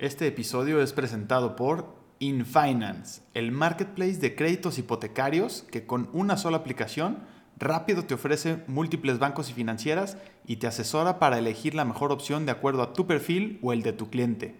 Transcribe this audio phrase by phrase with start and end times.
[0.00, 6.56] Este episodio es presentado por InFinance, el marketplace de créditos hipotecarios que con una sola
[6.56, 7.18] aplicación
[7.58, 10.16] rápido te ofrece múltiples bancos y financieras
[10.48, 13.82] y te asesora para elegir la mejor opción de acuerdo a tu perfil o el
[13.82, 14.56] de tu cliente.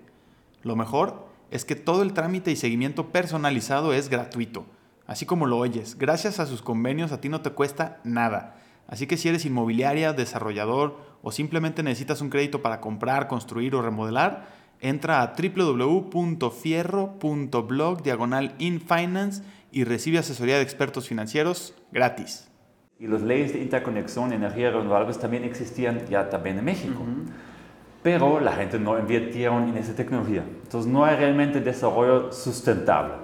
[0.63, 4.67] Lo mejor es que todo el trámite y seguimiento personalizado es gratuito.
[5.05, 8.61] Así como lo oyes, gracias a sus convenios a ti no te cuesta nada.
[8.87, 13.83] Así que si eres inmobiliaria, desarrollador o simplemente necesitas un crédito para comprar, construir o
[13.83, 19.43] remodelar, entra a www.fierro.blog diagonal infinance
[19.73, 22.51] y recibe asesoría de expertos financieros gratis.
[23.01, 27.03] Y las leyes de interconexión de energías renovables también existían ya también en México.
[28.03, 30.45] Pero la gente no invirtieron en esa tecnología.
[30.63, 33.15] Entonces no hay realmente desarrollo sustentable.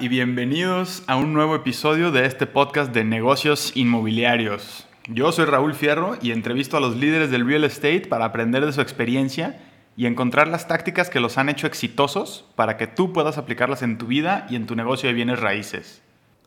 [0.00, 4.86] Y bienvenidos a un nuevo episodio de este podcast de negocios inmobiliarios.
[5.08, 8.72] Yo soy Raúl Fierro y entrevisto a los líderes del real estate para aprender de
[8.72, 9.60] su experiencia
[9.96, 13.98] y encontrar las tácticas que los han hecho exitosos para que tú puedas aplicarlas en
[13.98, 16.02] tu vida y en tu negocio de bienes raíces.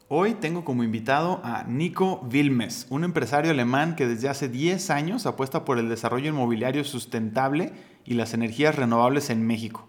[0.07, 5.25] Hoy tengo como invitado a Nico Wilmes, un empresario alemán que desde hace 10 años
[5.25, 7.73] apuesta por el desarrollo inmobiliario sustentable
[8.05, 9.87] y las energías renovables en México.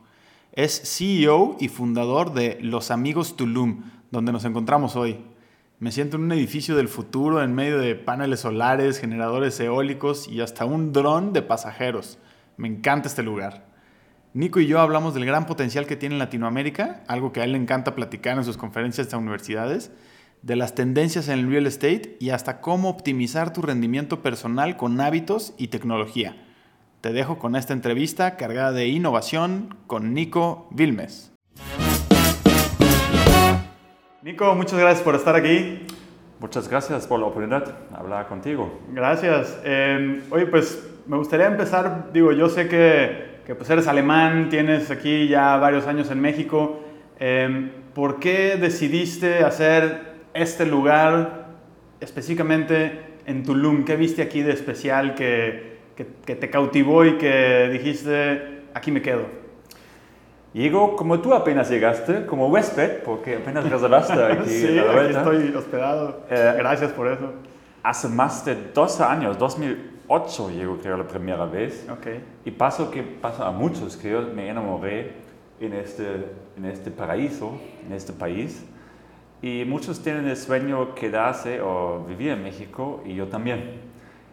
[0.56, 5.18] Es CEO y fundador de Los Amigos Tulum, donde nos encontramos hoy.
[5.80, 10.40] Me siento en un edificio del futuro en medio de paneles solares, generadores eólicos y
[10.40, 12.18] hasta un dron de pasajeros.
[12.56, 13.66] Me encanta este lugar.
[14.32, 17.58] Nico y yo hablamos del gran potencial que tiene Latinoamérica, algo que a él le
[17.58, 19.92] encanta platicar en sus conferencias de universidades,
[20.40, 24.98] de las tendencias en el real estate y hasta cómo optimizar tu rendimiento personal con
[25.02, 26.45] hábitos y tecnología.
[27.06, 31.32] Te dejo con esta entrevista cargada de innovación con Nico Vilmes.
[34.22, 35.86] Nico, muchas gracias por estar aquí.
[36.40, 38.80] Muchas gracias por la oportunidad de hablar contigo.
[38.90, 39.56] Gracias.
[39.62, 44.90] Eh, oye, pues me gustaría empezar, digo, yo sé que, que pues eres alemán, tienes
[44.90, 46.80] aquí ya varios años en México.
[47.20, 51.50] Eh, ¿Por qué decidiste hacer este lugar
[52.00, 53.84] específicamente en Tulum?
[53.84, 59.02] ¿Qué viste aquí de especial que, que, que te cautivó y que dijiste, aquí me
[59.02, 59.46] quedo?
[60.56, 65.54] Llego como tú apenas llegaste, como huésped, porque apenas reservaste aquí sí, la aquí estoy
[65.54, 66.22] hospedado.
[66.30, 67.32] Eh, Gracias por eso.
[67.82, 71.86] Hace más de 12 años, 2008 llego creo la primera vez.
[71.90, 72.06] Ok.
[72.46, 75.12] Y paso que pasa a muchos, que yo me enamoré
[75.60, 76.24] en este,
[76.56, 77.52] en este paraíso,
[77.86, 78.64] en este país.
[79.42, 83.82] Y muchos tienen el sueño quedarse o vivir en México y yo también.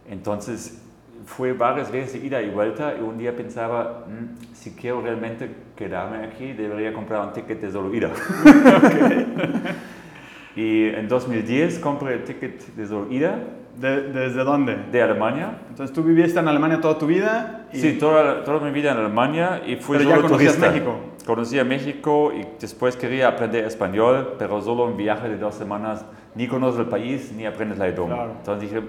[0.10, 0.83] Entonces
[1.26, 6.26] fue varias veces ida y vuelta y un día pensaba, "Mm, si quiero realmente quedarme
[6.26, 8.10] aquí, debería comprar un ticket de solo ida.
[10.56, 13.36] y en 2010 compré el ticket de solo ida
[13.80, 14.78] ¿De- ¿Desde dónde?
[14.92, 15.58] de Alemania.
[15.68, 17.66] Entonces tú viviste en Alemania toda tu vida.
[17.74, 20.72] Y Sí, toda, toda mi vida en Alemania y fui Pero ya solo conocías turista.
[20.72, 20.96] México.
[21.26, 26.06] Conocí a México y después quería aprender español, pero solo un viaje de dos semanas
[26.36, 28.14] ni conoces el país ni aprendes la idioma.
[28.14, 28.32] Claro.
[28.38, 28.86] Entonces dije,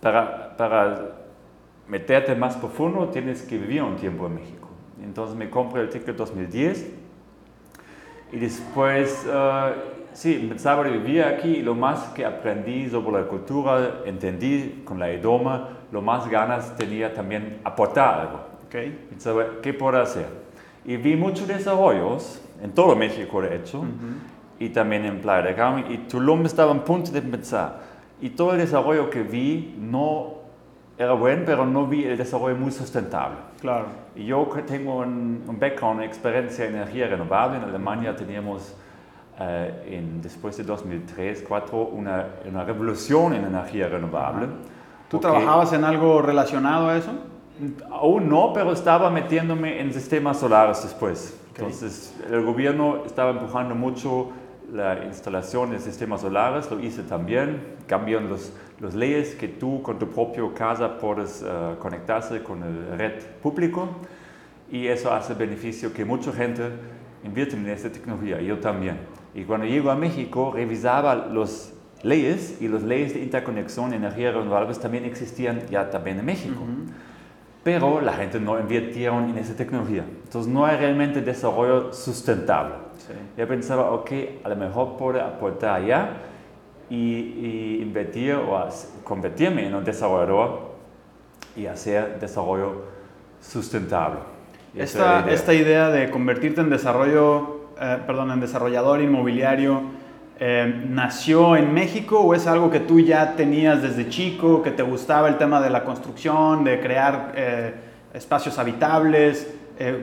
[0.00, 1.23] para, para
[1.88, 4.68] meterte más profundo tienes que vivir un tiempo en México.
[5.02, 6.90] Entonces me compré el ticket 2010
[8.32, 9.72] y después, eh,
[10.12, 15.12] sí, pensaba vivir aquí y lo más que aprendí sobre la cultura, entendí con la
[15.12, 18.40] idioma, lo más ganas tenía también aportar algo.
[18.66, 18.74] Ok.
[19.10, 20.26] Pensaba, ¿qué puedo hacer?
[20.84, 23.84] Y vi muchos desarrollos, en todo México de hecho,
[24.58, 27.80] y también en Playa del Carmen, y Tulum estaba en punto de empezar.
[28.20, 30.33] Y todo el desarrollo que vi no
[30.96, 33.36] era bueno, pero no vi el desarrollo muy sustentable.
[33.60, 33.86] Claro.
[34.14, 37.58] Yo tengo un, un background, una experiencia en energía renovable.
[37.58, 38.74] En Alemania teníamos,
[39.40, 44.46] eh, en, después de 2003-2004, una, una revolución en energía renovable.
[45.08, 47.10] ¿Tú Porque- trabajabas en algo relacionado a eso?
[47.90, 51.40] Aún no, pero estaba metiéndome en sistemas solares después.
[51.56, 54.30] Entonces, el gobierno estaba empujando mucho
[54.72, 57.62] la instalación de sistemas solares, lo hice también.
[57.86, 58.52] Cambian los,
[58.84, 63.88] las leyes que tú con tu propia casa puedes eh, conectarse con el red público
[64.70, 66.62] y eso hace beneficio que mucha gente
[67.24, 68.98] invierte en esta tecnología, yo también.
[69.34, 71.72] Y cuando llego a México, revisaba las
[72.02, 76.60] leyes y las leyes de interconexión de energías renovables también existían ya también en México
[77.64, 80.04] pero la gente no invirtieron en esa tecnología.
[80.24, 82.74] Entonces no hay realmente desarrollo sustentable.
[82.98, 83.14] Sí.
[83.38, 84.10] Yo pensaba, ok,
[84.44, 86.10] a lo mejor puedo aportar allá
[86.94, 88.68] y, y invertir o
[89.02, 90.74] convertirme en un desarrollador
[91.56, 92.84] y hacer desarrollo
[93.40, 94.20] sustentable.
[94.74, 95.34] Esta, idea.
[95.34, 99.82] esta idea de convertirte en desarrollo, eh, perdón, en desarrollador inmobiliario,
[100.40, 104.82] eh, ¿nació en México o es algo que tú ya tenías desde chico, que te
[104.82, 107.74] gustaba el tema de la construcción, de crear eh,
[108.12, 109.52] espacios habitables?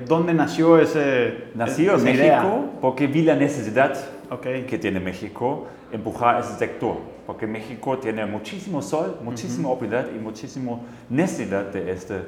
[0.05, 3.93] ¿Dónde nació ese Nació en México porque vi la necesidad
[4.39, 6.95] que tiene México empujar ese sector,
[7.27, 10.79] porque México tiene muchísimo sol, muchísima oportunidad y muchísima
[11.09, 12.21] necesidad de esta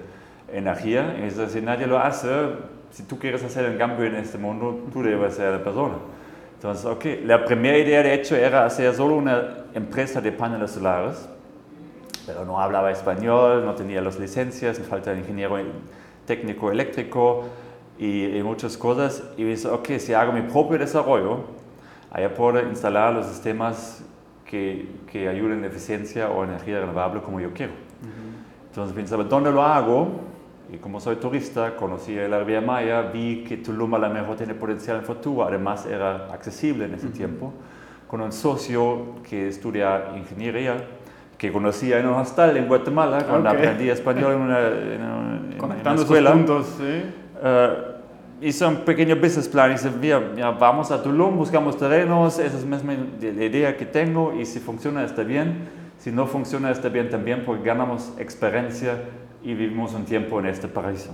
[0.51, 1.15] energía.
[1.23, 2.27] Es decir, si nadie lo hace,
[2.91, 5.95] si tú quieres hacer un cambio en este mundo, tú debes ser la persona.
[6.55, 11.29] Entonces, ok, la primera idea de hecho era hacer solo una empresa de paneles solares,
[12.25, 15.57] pero no hablaba español, no tenía las licencias, me falta ingeniero
[16.25, 17.45] técnico eléctrico
[17.97, 19.23] y, muchas cosas.
[19.37, 21.62] Y dije, ok, si hago mi propio desarrollo,
[22.13, 24.05] allá puedo instalar los sistemas
[24.45, 27.73] que, que ayuden en eficiencia o energía renovable como yo quiero.
[28.69, 30.21] Entonces pensaba, ¿dónde lo hago?
[30.71, 34.53] Y como soy turista, conocí la Riviera Maya, vi que Tulum a lo mejor tiene
[34.55, 37.53] potencial en futuro, además era accesible en ese tiempo,
[38.07, 40.77] con un socio que estudia ingeniería,
[41.37, 46.31] que conocía en un hostal en Guatemala, cuando aprendí español en una, en Conectando escuela.
[46.31, 47.03] puntos, ¿sí?
[47.43, 47.92] Uh,
[48.43, 49.71] hizo un pequeño business plan.
[49.71, 50.19] Y dice, mira,
[50.51, 54.33] vamos a Tulum, buscamos terrenos, esa es la idea que tengo.
[54.39, 58.99] Y si funciona está bien, si no funciona está bien también porque ganamos experiencia
[59.41, 61.13] y vivimos un tiempo en este paraíso.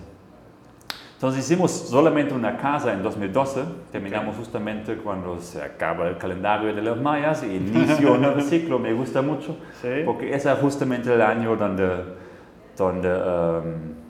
[1.19, 6.81] Entonces hicimos solamente una casa en 2012, terminamos justamente cuando se acaba el calendario de
[6.81, 9.57] los mayas y inicio un nuevo ciclo, me gusta mucho,
[10.05, 11.89] porque ese es justamente el año donde,
[12.77, 14.08] donde, um,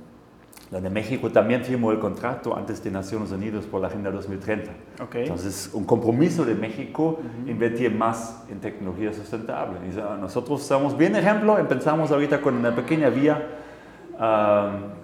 [0.71, 4.71] donde México también firmó el contrato antes de Naciones Unidas por la Agenda 2030.
[5.13, 9.79] Entonces, un compromiso de México invertir más en tecnología sustentable.
[9.87, 13.47] Y nosotros somos bien ejemplo, empezamos ahorita con una pequeña vía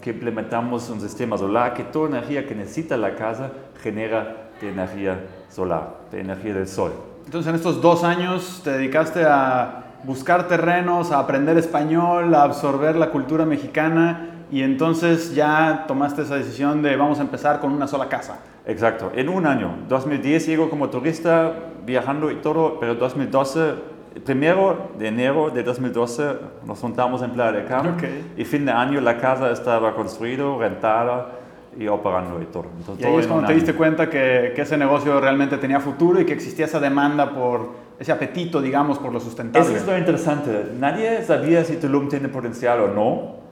[0.02, 3.50] que implementamos un sistema solar que toda energía que necesita la casa
[3.82, 5.20] genera de energía
[5.50, 6.92] solar, de energía del sol.
[7.26, 12.96] Entonces en estos dos años te dedicaste a buscar terrenos, a aprender español, a absorber
[12.96, 17.88] la cultura mexicana y entonces ya tomaste esa decisión de vamos a empezar con una
[17.88, 18.40] sola casa.
[18.66, 19.76] Exacto, en un año.
[19.88, 21.54] 2010 llego como turista
[21.86, 26.24] viajando y todo, pero 2012 primero de enero de 2012
[26.66, 27.96] nos juntamos en Playa de Carmen
[28.38, 31.32] y fin de año la casa estaba construida, rentada
[31.78, 32.68] y operando y todo.
[32.98, 36.26] y ahí es cuando te diste cuenta que, que, ese negocio realmente tenía futuro y
[36.26, 39.68] que existía esa demanda por ese apetito, digamos, por lo sustentable.
[39.68, 40.72] Eso es lo interesante.
[40.80, 43.45] Nadie sabía si Tulum tiene potencial o no.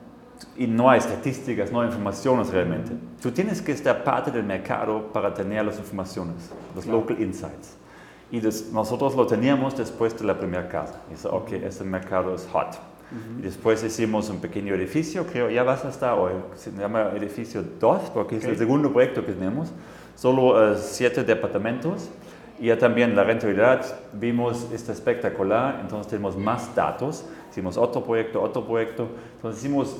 [0.57, 2.91] Y no hay estadísticas, no hay informaciones realmente.
[3.21, 7.77] Tú tienes que estar parte del mercado para tener las informaciones, los local insights.
[8.31, 8.41] Y
[8.71, 11.01] nosotros lo teníamos después de la primera casa.
[11.09, 12.79] Dice, ok, este mercado es hot.
[13.37, 18.09] Y después hicimos un pequeño edificio, creo, ya vas hasta hoy, se llama edificio 2,
[18.11, 19.71] porque es el segundo proyecto que tenemos.
[20.15, 22.09] Solo uh, siete departamentos.
[22.59, 27.25] Y ya también la rentabilidad, vimos, está espectacular, entonces tenemos más datos.
[27.51, 29.07] Hicimos otro proyecto, otro proyecto.
[29.35, 29.95] Entonces hicimos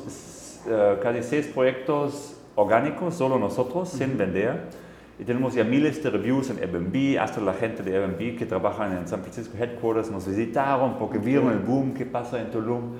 [0.66, 4.84] uh, casi seis proyectos orgánicos, solo nosotros, sin vender
[5.20, 8.98] y tenemos ya miles de reviews en Airbnb, hasta la gente de Airbnb que trabajan
[8.98, 12.96] en San Francisco Headquarters nos visitaron porque vieron el boom que pasa en Tulum.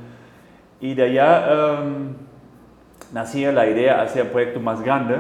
[0.80, 2.14] Y de allá um,
[3.14, 5.16] nacía la idea de hacer un proyecto más grande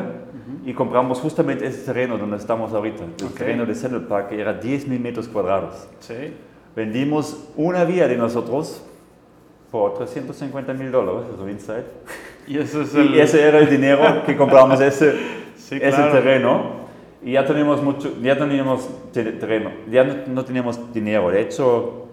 [0.65, 4.61] y compramos justamente ese terreno donde estamos ahorita, el terreno de Central Park, que era
[4.61, 5.87] 10.000 metros cuadrados.
[5.99, 6.35] Sí.
[6.75, 8.83] Vendimos una vía de nosotros
[9.71, 11.85] por 350 mil dólares, eso inside.
[12.47, 15.15] Y, eso es y ese era el dinero que compramos ese,
[15.69, 16.83] ese terreno
[17.23, 21.29] y ya teníamos mucho, ya teníamos terreno, ya no, teníamos dinero.
[21.29, 22.07] De hecho,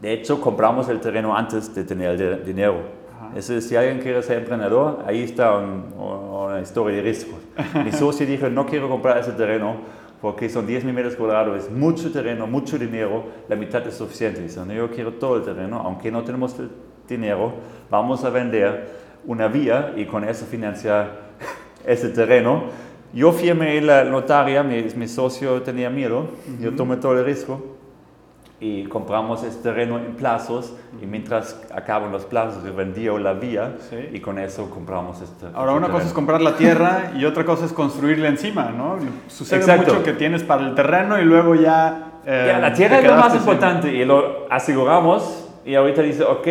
[0.00, 3.04] de hecho, compramos el terreno antes de tener el dinero.
[3.34, 7.38] Eso, si alguien quiere ser emprendedor, ahí está una historia de riesgos.
[7.84, 9.76] Mi socio dijo, no quiero comprar ese terreno
[10.22, 14.40] porque son 10 mil metros cuadrados, es mucho terreno, mucho dinero, la mitad es suficiente.
[14.40, 16.56] Dice, no, yo quiero todo el terreno, aunque no tenemos
[17.06, 17.52] dinero,
[17.90, 21.24] vamos a vender una vía y con eso financiar
[21.86, 22.64] ese terreno.
[23.12, 26.28] Yo firmé la notaria, mi, mi socio tenía miedo,
[26.60, 27.74] yo tomé todo el riesgo
[28.60, 33.76] y compramos este terreno en plazos y mientras acaban los plazos yo vendía la vía
[34.12, 37.66] y con eso compramos este Ahora una cosa es comprar la tierra y otra cosa
[37.66, 38.96] es construirla encima, ¿no?
[39.28, 42.12] Sucede mucho que tienes para el terreno y luego ya...
[42.24, 46.46] Eh, la tierra es lo más importante y lo aseguramos y ahorita dice, ok,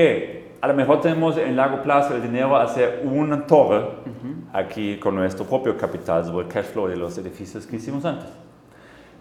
[0.63, 3.82] a lo mejor tenemos en largo plazo el dinero a hacer una torre
[4.53, 8.29] aquí con nuestro propio capital sobre el cash flow de los edificios que hicimos antes.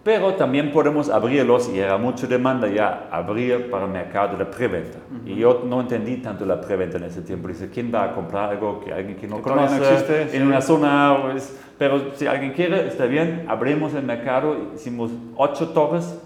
[0.05, 4.99] Pero también podemos abrirlos, y era mucha demanda ya, abrir para el mercado de preventa.
[5.25, 7.49] Y yo no entendí tanto la preventa en ese tiempo.
[7.49, 11.17] Dice, ¿quién va a comprar algo que alguien que no conoce existe, en una zona?
[11.23, 16.22] Pues, pero si alguien quiere, está bien, abrimos el mercado, hicimos ocho torres.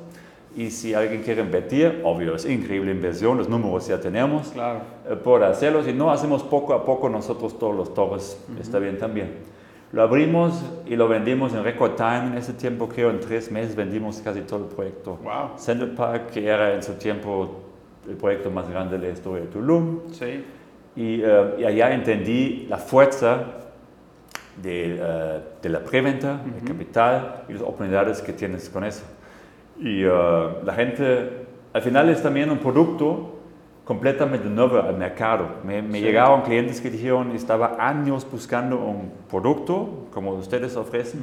[0.57, 4.81] Y si alguien quiere invertir, obvio, es increíble inversión, los números ya tenemos claro.
[5.07, 5.83] eh, por hacerlo.
[5.83, 9.35] Si no, hacemos poco a poco nosotros todos los torres, está bien también.
[9.91, 12.29] Lo abrimos y lo vendimos en record time.
[12.31, 15.19] En ese tiempo, creo, en tres meses vendimos casi todo el proyecto.
[15.23, 15.59] Wow.
[15.59, 17.61] Center Park, que era en su tiempo
[18.09, 20.11] el proyecto más grande de la historia de Tulum.
[20.11, 20.43] Sí.
[20.95, 23.43] Y, eh, y allá entendí la fuerza
[24.61, 29.03] de, eh, de la preventa, el capital y las oportunidades que tienes con eso.
[29.79, 30.09] Y eh,
[30.63, 33.33] la gente, al final es también un producto
[33.85, 35.47] completamente nuevo al mercado.
[35.63, 36.03] Me, me Sí.
[36.03, 41.21] llegaron clientes que dijeron, estaba años buscando un producto como ustedes ofrecen,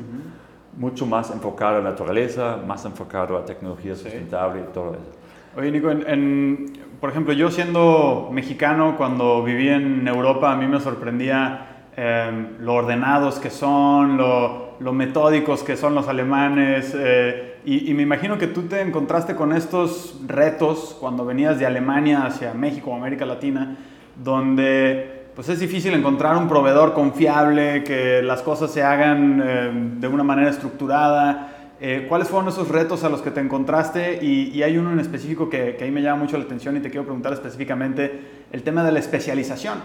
[0.76, 5.12] mucho más enfocado a la naturaleza, más enfocado a tecnología sustentable y todo eso.
[5.56, 10.66] Oye, Nico, en, en- por ejemplo, yo siendo mexicano, cuando viví en Europa, a mí
[10.66, 16.94] me sorprendía eh, lo ordenados que son, lo, lo metódicos que son los alemanes.
[16.96, 21.66] eh, y, y me imagino que tú te encontraste con estos retos cuando venías de
[21.66, 23.76] Alemania hacia México o América Latina,
[24.22, 30.08] donde pues es difícil encontrar un proveedor confiable, que las cosas se hagan eh, de
[30.08, 31.72] una manera estructurada.
[31.80, 34.20] Eh, ¿Cuáles fueron esos retos a los que te encontraste?
[34.22, 36.80] Y, y hay uno en específico que, que ahí me llama mucho la atención y
[36.80, 38.20] te quiero preguntar específicamente
[38.52, 39.78] el tema de la especialización.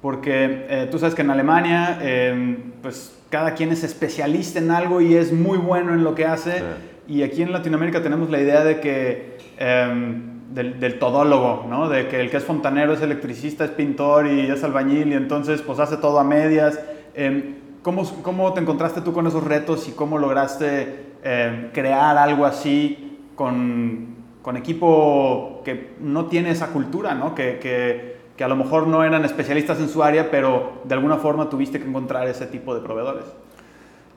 [0.00, 5.00] Porque eh, tú sabes que en Alemania, eh, pues cada quien es especialista en algo
[5.00, 6.58] y es muy bueno en lo que hace.
[6.58, 6.64] Sí.
[7.06, 11.88] Y aquí en Latinoamérica tenemos la idea de que eh, del, del todólogo, ¿no?
[11.88, 15.60] De que el que es fontanero es electricista, es pintor y es albañil y entonces
[15.62, 16.80] pues hace todo a medias.
[17.14, 22.46] Eh, ¿cómo, ¿Cómo te encontraste tú con esos retos y cómo lograste eh, crear algo
[22.46, 27.34] así con, con equipo que no tiene esa cultura, ¿no?
[27.34, 31.16] Que, que, que a lo mejor no eran especialistas en su área, pero de alguna
[31.16, 33.24] forma tuviste que encontrar ese tipo de proveedores.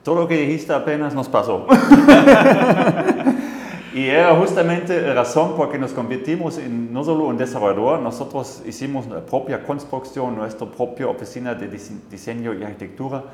[0.02, 1.66] Todo lo que dijiste apenas nos pasó.
[3.94, 8.62] y era justamente la razón por que nos convertimos en no solo un desarrollador, nosotros
[8.66, 13.24] hicimos nuestra propia construcción, nuestra propia oficina de dise- diseño y arquitectura.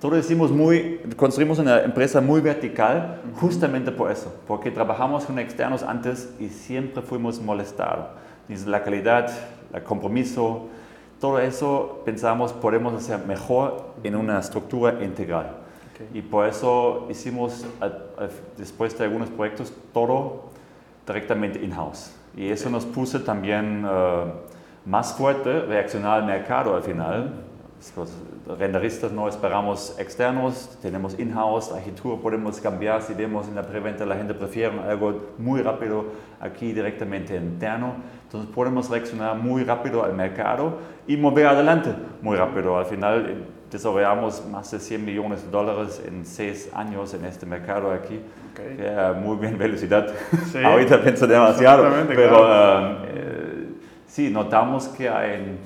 [0.00, 5.82] Todo hicimos muy, construimos una empresa muy vertical, justamente por eso, porque trabajamos con externos
[5.82, 8.06] antes y siempre fuimos molestados.
[8.66, 9.30] La calidad,
[9.72, 10.66] el compromiso,
[11.20, 15.58] todo eso pensamos podemos hacer mejor en una estructura integral.
[16.14, 17.66] Y por eso hicimos,
[18.56, 20.50] después de algunos proyectos, todo
[21.06, 22.14] directamente in-house.
[22.36, 24.24] Y eso nos puso también eh,
[24.84, 27.44] más fuerte reaccionar al mercado al final.
[27.96, 34.04] Los renderistas no esperamos externos, tenemos in-house, arquitectura podemos cambiar si vemos en la preventa
[34.04, 36.04] la gente prefiere algo muy rápido
[36.40, 37.94] aquí directamente interno.
[38.24, 42.78] Entonces podemos reaccionar muy rápido al mercado y mover adelante muy rápido.
[42.78, 47.92] Al final desarrollamos más de 100 millones de dólares en seis años en este mercado
[47.92, 48.20] aquí.
[48.52, 48.76] Ok.
[48.76, 50.08] Que era muy bien velocidad.
[50.50, 50.58] Sí.
[50.64, 52.98] Ahorita pienso demasiado, pero claro.
[53.06, 53.68] eh,
[54.06, 55.58] sí, notamos que hay,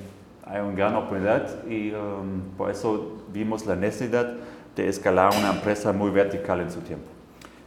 [0.45, 4.33] hay una gran oportunidad y um, por eso vimos la necesidad
[4.75, 7.07] de escalar una empresa muy vertical en su tiempo.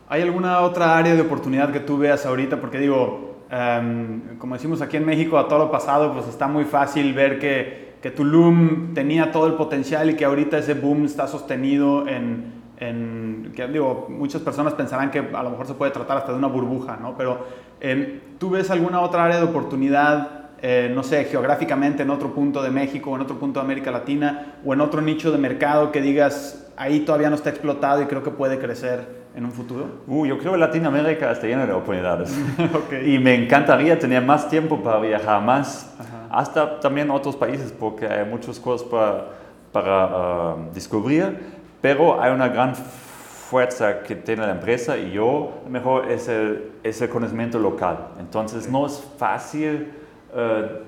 [0.09, 2.59] ¿Hay alguna otra área de oportunidad que tú veas ahorita?
[2.61, 6.64] Porque digo, em, como decimos aquí en México, a todo lo pasado, pues está muy
[6.64, 11.26] fácil ver que, que Tulum tenía todo el potencial y que ahorita ese boom está
[11.26, 16.38] sostenido en, digo, muchas personas pensarán que a lo mejor se puede tratar hasta de
[16.38, 17.17] una burbuja, ¿no?
[17.17, 17.47] Pero
[17.81, 22.62] em, ¿tú ves alguna otra área de oportunidad, eh, no sé, geográficamente en otro punto
[22.62, 26.00] de México, en otro punto de América Latina, o en otro nicho de mercado que
[26.00, 29.87] digas, ahí todavía no está explotado y creo que puede crecer en un futuro?
[30.09, 32.37] Uh, yo creo que Latinoamérica está llena de oportunidades.
[32.75, 32.92] Ok.
[33.07, 36.26] Y me encantaría tener más tiempo para viajar más, Ajá.
[36.30, 39.26] hasta también otros países, porque hay muchas cosas para,
[39.73, 41.38] para ah, descubrir,
[41.80, 46.73] pero hay una gran fuerza que tiene la empresa y yo, lo mejor es el,
[46.83, 48.09] es el conocimiento local.
[48.18, 49.92] Entonces no es fácil,
[50.35, 50.83] eh,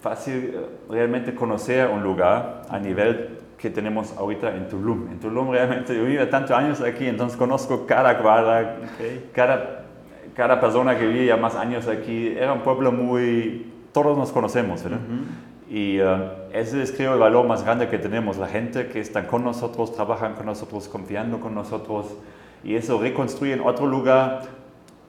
[0.00, 5.06] fácil eh, realmente conocer un lugar a nivel que tenemos ahorita en Tulum.
[5.12, 9.32] En Tulum realmente yo vivo tantos años aquí, entonces conozco cada cuadra, Ok.
[9.32, 9.84] cada,
[10.34, 14.82] cada persona que vive ya más años aquí, era un pueblo muy, todos nos conocemos,
[14.82, 14.98] ¿verdad?
[15.70, 16.04] Y eh,
[16.52, 19.94] ese es creo el valor más grande que tenemos, la gente que están con nosotros,
[19.94, 22.06] trabajan con nosotros, confiando con nosotros,
[22.64, 24.42] y eso reconstruir en otro lugar,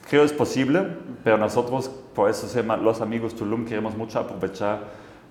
[0.07, 0.85] creo es posible,
[1.23, 4.79] pero nosotros, por eso se llama Los Amigos Tulum, queremos mucho aprovechar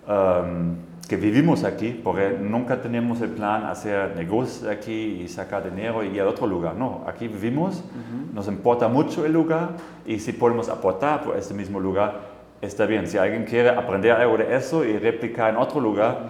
[0.08, 0.74] um,
[1.12, 6.06] que vivimos aquí, porque nunca tenemos el plan hacer negocios aquí y sacar dinero y
[6.06, 6.74] ir a otro lugar.
[6.74, 7.84] No, aquí vivimos,
[8.32, 9.72] nos importa mucho el lugar
[10.06, 12.18] y si podemos aportar por este mismo lugar,
[12.62, 13.06] está bien.
[13.06, 16.28] Si alguien quiere aprender algo de eso y replicar en otro lugar,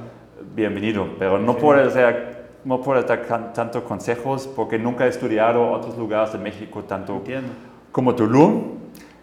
[0.53, 1.11] bienvenido.
[1.17, 6.33] Pero no puede ser no puedo dar tantos consejos porque nunca he estudiado otros lugares
[6.33, 7.51] de México tanto Entiendo.
[7.93, 8.82] como Tulum.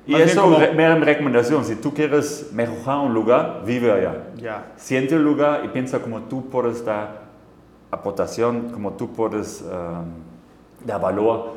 [0.09, 1.63] Y Más eso como- es mi recomendación.
[1.63, 4.23] Si tú quieres mejorar un lugar, vive allá.
[4.37, 4.71] Ya.
[4.75, 7.25] Siente el lugar y piensa cómo tú puedes dar
[7.91, 10.07] aportación, cómo tú puedes um,
[10.83, 11.53] dar valor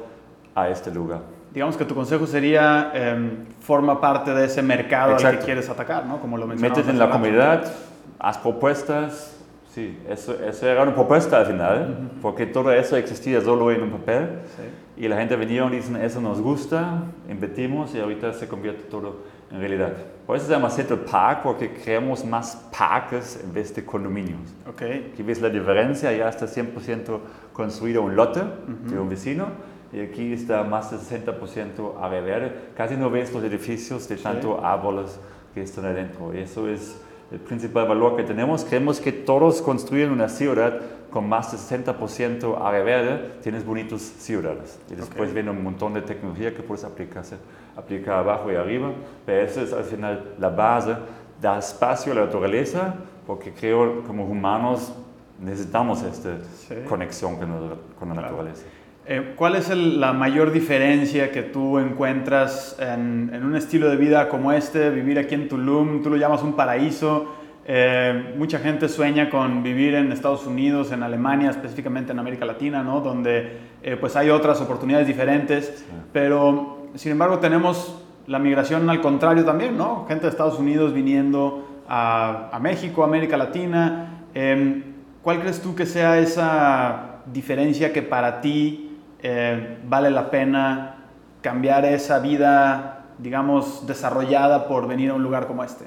[0.54, 1.21] a este lugar.
[1.54, 5.44] Digamos que tu consejo sería, em, forma parte de ese mercado al que Exacto.
[5.47, 6.21] quieres atacar, ¿no?
[6.21, 6.76] Como lo mencionamos.
[6.78, 7.18] Métete en la rato.
[7.18, 7.73] comunidad,
[8.18, 9.35] haz propuestas.
[9.75, 13.91] Sí, eso, eso era una propuesta al final, porque todo eso existía solo en un
[13.91, 14.29] papel.
[14.55, 15.05] Sí.
[15.05, 19.21] Y la gente venía y dicen, eso nos gusta, invertimos y ahorita se convierte todo
[19.50, 19.95] en realidad.
[20.26, 24.41] Por eso se llama Central Park, porque creamos más parques en vez de condominios.
[24.69, 24.83] Ok.
[25.12, 27.19] Aquí ves la diferencia, ya está 100%
[27.55, 29.47] construido un lote de un vecino
[29.91, 32.52] y aquí está más del 60% área verde.
[32.76, 35.19] Casi no ves los edificios de tanto árboles
[35.55, 36.35] que están adentro.
[36.35, 37.00] Eso es
[37.32, 38.64] el principal valor que tenemos.
[38.64, 44.78] Creemos que todos construyen una ciudad con más del 60% área verde, tienes bonitas ciudades.
[44.90, 45.34] Y después Ok.
[45.34, 47.36] viene un montón de tecnología que puedes aplicarse,
[47.76, 48.92] aplicar abajo y arriba.
[49.26, 50.94] Pero eso es al final la base,
[51.40, 52.94] dar espacio a la naturaleza,
[53.26, 54.92] porque creo como humanos
[55.40, 56.74] necesitamos esta Sí.
[56.88, 58.28] conexión con la, con la Claro.
[58.28, 58.64] naturaleza.
[59.04, 63.97] Eh, ¿Cuál es el- la mayor diferencia que tú encuentras en, en un estilo de
[63.97, 66.02] vida como este, vivir aquí en Tulum?
[66.02, 67.35] Tú lo llamas un paraíso.
[67.66, 72.82] Eh, mucha gente sueña con vivir en Estados Unidos, en Alemania, específicamente en América Latina,
[72.82, 73.00] ¿no?
[73.00, 75.85] Donde eh, pues hay otras oportunidades diferentes.
[76.12, 80.04] Pero, sin embargo, tenemos la migración al contrario también, ¿no?
[80.06, 84.26] Gente de Estados Unidos viniendo a, a México, América Latina.
[84.35, 84.82] Em,
[85.23, 88.81] ¿Cuál crees tú que sea esa diferencia que para ti
[89.23, 90.97] eh, vale la pena
[91.41, 95.85] cambiar esa vida, digamos, desarrollada por venir a un lugar como este?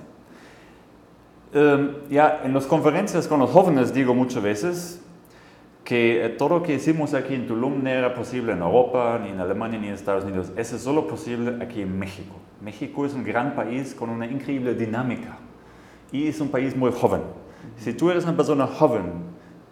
[1.54, 5.02] Um, ya, en las conferencias con los jóvenes digo muchas veces
[5.86, 9.30] que eh, todo lo que hicimos aquí en Tulum no era posible en Europa, ni
[9.30, 10.52] en Alemania, ni en Estados Unidos.
[10.58, 12.36] Eso es solo posible aquí en México.
[12.60, 15.38] México es un gran país con una increíble dinámica
[16.12, 17.22] y es un país muy joven.
[17.78, 19.06] Si tú eres una persona joven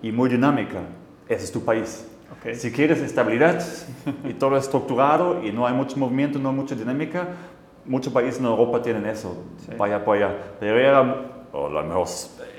[0.01, 0.81] y muy dinámica,
[1.27, 2.07] ese es tu país.
[2.53, 3.63] Si quieres estabilidad
[4.27, 7.27] y todo estructurado y no hay mucho movimiento, no hay mucha dinámica,
[7.85, 9.71] muchos países en Europa tienen eso, Sí.
[9.79, 10.37] allá, para allá.
[10.59, 11.15] Pero era,
[11.53, 12.07] o lo mejor,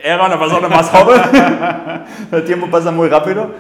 [0.03, 1.21] era una persona más joven,
[2.33, 3.51] el tiempo pasa muy rápido,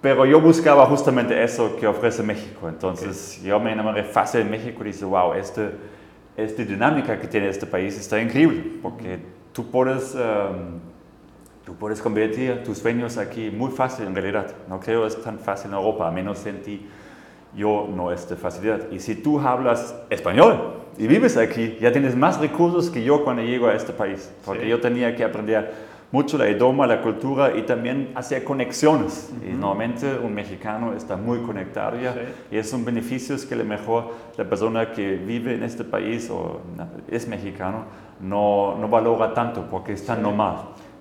[0.00, 2.68] pero yo buscaba justamente eso que ofrece México.
[2.68, 5.70] Entonces yo me enamoré fácil de México y dije, wow, este,
[6.36, 9.18] esta dinámica que tiene este país está increíble, porque
[9.52, 10.14] tú puedes...
[10.14, 10.89] em,
[11.64, 14.46] Tú puedes convertir tus sueños aquí muy fácil en realidad.
[14.68, 16.86] No creo que es tan fácil en Europa, a menos en ti
[17.54, 18.90] yo no es de facilidad.
[18.92, 23.42] Y si tú hablas español y vives aquí, ya tienes más recursos que yo cuando
[23.42, 24.30] llego a este país.
[24.44, 24.68] Porque Sí.
[24.68, 25.72] yo tenía que aprender
[26.12, 29.32] mucho el idioma, la cultura y también hacer conexiones.
[29.44, 32.14] Y normalmente un mexicano está muy conectado ya.
[32.14, 32.20] Sí.
[32.52, 36.30] Y es un beneficio que a lo mejor la persona que vive en este país
[36.30, 36.60] o
[37.08, 37.84] es mexicano
[38.20, 40.22] no, no valora tanto porque es tan Sí.
[40.22, 40.56] normal.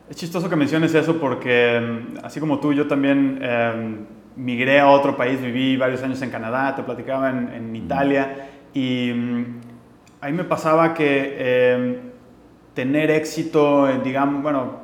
[0.09, 3.97] Es chistoso que menciones eso porque, mm, así como tú, yo también em,
[4.35, 9.13] migré a otro país, viví varios años en Canadá, te platicaba en, en Italia, y
[9.13, 9.45] mm,
[10.21, 11.97] ahí me pasaba que em,
[12.73, 14.79] tener éxito, eh, digamos, bueno,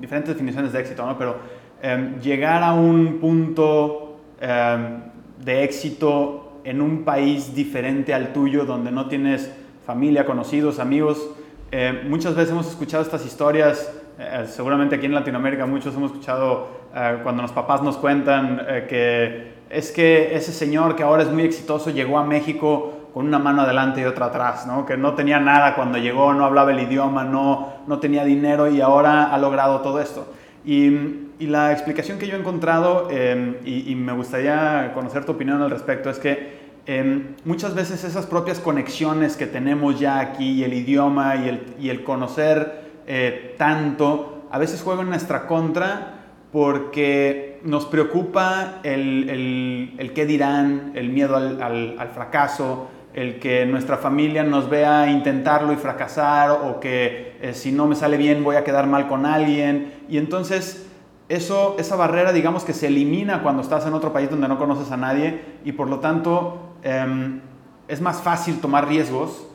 [0.00, 1.18] diferentes definiciones de éxito, ¿no?
[1.18, 1.38] Pero
[1.82, 4.06] em, llegar a un punto
[4.40, 9.52] de éxito en un país diferente al tuyo, donde no tienes
[9.84, 11.30] familia, conocidos, amigos,
[11.72, 16.68] eh, muchas veces hemos escuchado estas historias, eh, seguramente aquí en Latinoamérica muchos hemos escuchado
[16.94, 21.30] eh, cuando los papás nos cuentan eh, que es que ese señor que ahora es
[21.30, 24.84] muy exitoso llegó a México con una mano adelante y otra atrás, ¿no?
[24.84, 28.82] que no tenía nada cuando llegó, no hablaba el idioma, no, no tenía dinero y
[28.82, 30.32] ahora ha logrado todo esto.
[30.64, 35.62] Y, la explicación que yo he encontrado, eh, y, y me gustaría conocer tu opinión
[35.62, 40.64] al respecto, es que eh, muchas veces esas propias conexiones que tenemos ya aquí, y
[40.64, 41.36] el idioma
[41.78, 49.28] y el conocer eh, tanto, a veces juegan en nuestra contra porque nos preocupa el,
[49.28, 54.70] el, el qué dirán, el miedo al, al, al fracaso, el que nuestra familia nos
[54.70, 58.86] vea intentarlo y fracasar o que eh, si no me sale bien voy a quedar
[58.86, 59.92] mal con alguien.
[60.08, 60.86] Y entonces
[61.28, 64.92] eso, esa barrera digamos que se elimina cuando estás en otro país donde no conoces
[64.92, 67.40] a nadie y por lo tanto em,
[67.88, 69.49] es más fácil tomar riesgos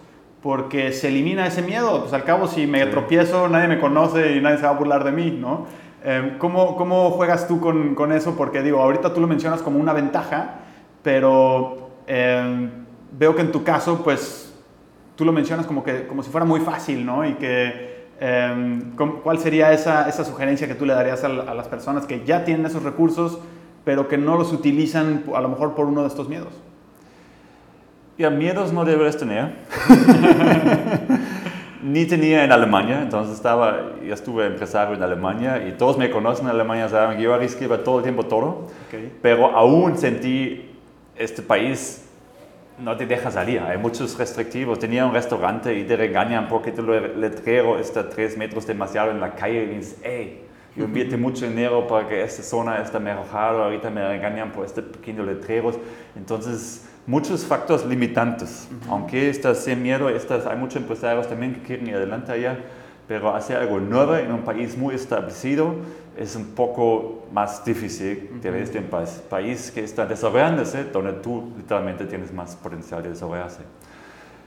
[0.46, 2.02] porque se elimina ese miedo.
[2.02, 5.04] Pues al cabo, si me tropiezo, nadie me conoce y nadie se va a burlar
[5.04, 5.66] de mí, ¿no?
[6.04, 8.36] Em, ¿cómo, ¿cómo, juegas tú con, con, eso?
[8.38, 10.60] Porque digo, ahorita tú lo mencionas como una ventaja,
[11.02, 12.70] pero em,
[13.12, 14.54] veo que en tu caso, pues
[15.16, 17.28] tú lo mencionas como, que, como si fuera muy fácil, ¿no?
[17.28, 18.92] Y que, em,
[19.24, 22.46] ¿cuál sería esa, esa, sugerencia que tú le darías a, a, las personas que ya
[22.46, 23.40] tienen esos recursos,
[23.84, 26.54] pero que no los utilizan a lo mejor por uno de estos miedos?
[28.18, 29.52] Ya, miedos no deberías tener.
[31.84, 36.46] Ni tenía en Alemania, entonces estaba, ya estuve empresario en Alemania y todos me conocen
[36.46, 38.70] en Alemania, saben que yo arriesgaba todo el tiempo todo,
[39.22, 40.72] pero aún sentí
[41.16, 42.06] este país
[42.80, 44.80] no te deja salir, hay muchos restrictivos.
[44.80, 49.36] Tenía un restaurante y te regañan porque tu letrero está tres metros demasiado en la
[49.36, 50.42] calle y dices, hey,
[50.76, 54.82] yo invierte mucho dinero para que esta zona esté mejorada, ahorita me regañan por este
[54.82, 55.72] pequeño letrero.
[56.16, 58.68] Entonces, muchos factores limitantes.
[58.90, 62.58] Aunque estás sin miedo, estás, hay muchos empresarios también que quieren ir adelante allá,
[63.08, 65.76] pero hacer algo nuevo en un país muy establecido
[66.18, 68.90] es un poco más difícil de ver en un
[69.30, 73.60] país que está desarrollándose, donde tú literalmente tienes más potencial de desarrollarse.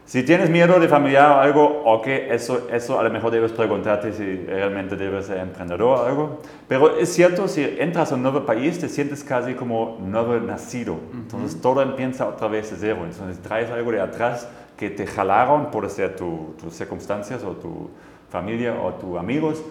[0.08, 4.10] Si tienes miedo de familiar o algo, ok, eso, eso a lo mejor debes preguntarte
[4.14, 6.38] si realmente debes ser emprendedor o algo.
[6.66, 10.96] Pero es cierto, si entras a un nuevo país, te sientes casi como nuevo nacido.
[11.12, 13.00] Entonces todo empieza otra vez de cero.
[13.04, 17.90] Entonces traes algo de atrás que te jalaron, puede ser tus circunstancias o tu
[18.30, 19.62] familia o tus amigos.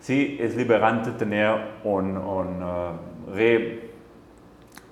[0.00, 3.90] Sí, es liberante tener un, un uh, re,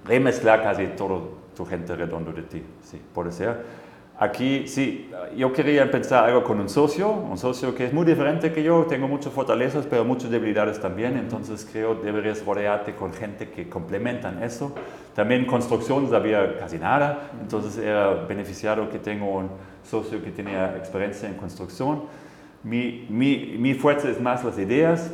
[0.04, 2.62] remezclar casi todo tu gente redondo de ti.
[2.84, 3.81] Sí, puede ser.
[4.22, 8.52] Aquí sí, yo quería pensar algo con un socio, un socio que es muy diferente
[8.52, 13.48] que yo, tengo muchas fortalezas, pero muchas debilidades también, entonces creo deberías rodearte con gente
[13.50, 14.76] que complementan eso.
[15.16, 19.50] También construcción había casi nada, entonces era beneficiado que tengo un
[19.82, 22.04] socio que tenía experiencia en construcción.
[22.62, 25.10] Mi, mi, mi fuerza es más las ideas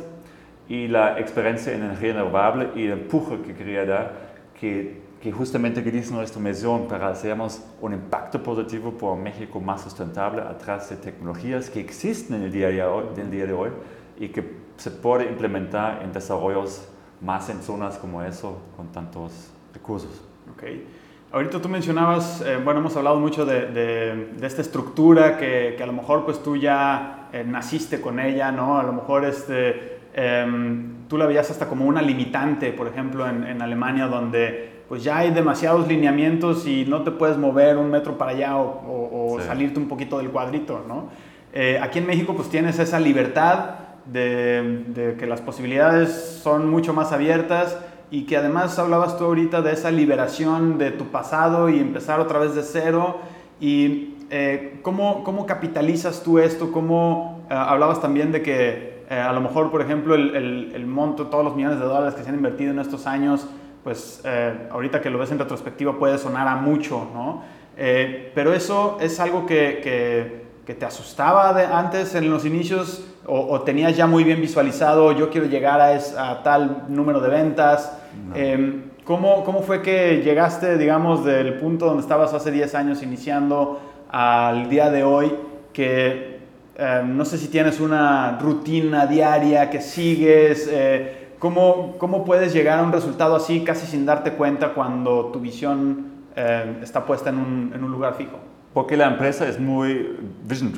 [0.67, 4.13] y la experiencia en energía renovable y el empuje que quería dar,
[4.61, 7.35] que que justamente que dice nuestra misión para hacer
[7.81, 12.43] un impacto positivo por un México más sustentable a través de tecnologías que existen en
[12.43, 13.69] el día de hoy, día de hoy
[14.17, 16.87] y que se puede implementar en desarrollos
[17.21, 20.21] más en zonas como eso con tantos recursos.
[20.55, 20.87] Okay.
[21.31, 25.85] Ahorita tú mencionabas, eh, bueno, hemos hablado mucho de, de, esta estructura que, que, a
[25.85, 28.79] lo mejor pues tú ya eh, naciste con ella, ¿no?
[28.79, 33.43] A lo mejor este, em, tú la veías hasta como una limitante, por ejemplo, en,
[33.43, 38.17] en Alemania, donde pues ya hay demasiados lineamientos y no te puedes mover un metro
[38.17, 41.09] para allá o, salirte un poquito del cuadrito, ¿no?
[41.53, 43.75] Eh, aquí en México pues tienes esa libertad
[44.05, 47.77] de, que las posibilidades son mucho más abiertas
[48.11, 52.39] y que además hablabas tú ahorita de esa liberación de tu pasado y empezar otra
[52.39, 53.17] vez de cero
[53.61, 56.71] y eh, ¿cómo, ¿cómo, capitalizas tú esto?
[56.71, 61.27] ¿Cómo eh, hablabas también de que a lo mejor, por ejemplo, el, el, el monto,
[61.27, 63.47] todos los millones de dólares que se han invertido en estos años,
[63.83, 67.43] pues eh, ahorita que lo ves en retrospectiva puede sonar a mucho, ¿no?
[67.77, 73.61] Eh, pero eso es algo que, que, te asustaba de antes en los inicios o,
[73.61, 77.97] tenías ya muy bien visualizado, yo quiero llegar a, tal número de ventas.
[78.35, 83.79] Em, ¿cómo, ¿Cómo fue que llegaste, digamos, del punto donde estabas hace 10 años iniciando
[84.11, 85.33] al día de hoy
[85.73, 86.39] que
[86.75, 92.79] em, no sé si tienes una rutina diaria que sigues, eh, ¿Cómo, ¿Cómo puedes llegar
[92.79, 97.37] a un resultado así casi sin darte cuenta cuando tu visión eh, está puesta en
[97.37, 98.37] un, en un, lugar fijo?
[98.73, 100.17] Porque la empresa es muy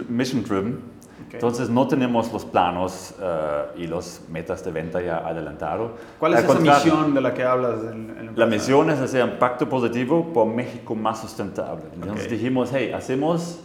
[0.07, 0.79] mission driven.
[1.33, 5.91] Entonces no tenemos los planos uh, y los metas de venta ya adelantados.
[6.19, 7.79] ¿Cuál es esa misión de la que hablas?
[7.89, 11.83] En, la misión es hacer un pacto positivo por México más sustentable.
[11.93, 13.61] Entonces dijimos, hey, hacemos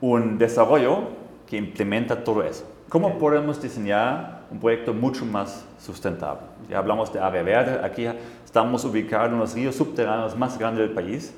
[0.00, 1.00] un desarrollo
[1.46, 2.64] que implementa todo eso.
[2.88, 6.40] ¿Cómo podemos diseñar un proyecto mucho más sustentable.
[6.68, 8.06] Ya hablamos de área verde, aquí
[8.44, 11.34] estamos ubicados en los ríos subterráneos más grandes del país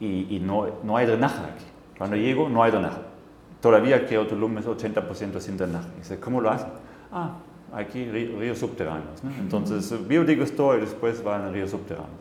[0.00, 1.64] y, no, no, hay drenaje aquí.
[1.96, 3.00] Cuando llego no hay drenaje.
[3.60, 5.88] Todavía que Tulum es 80% sin drenaje.
[5.96, 6.68] Dice, ¿cómo lo hacen?
[7.10, 7.36] Ah,
[7.72, 9.22] aquí ríos subterráneos.
[9.38, 12.12] Entonces, biodigestor y después van a ríos subterráneos.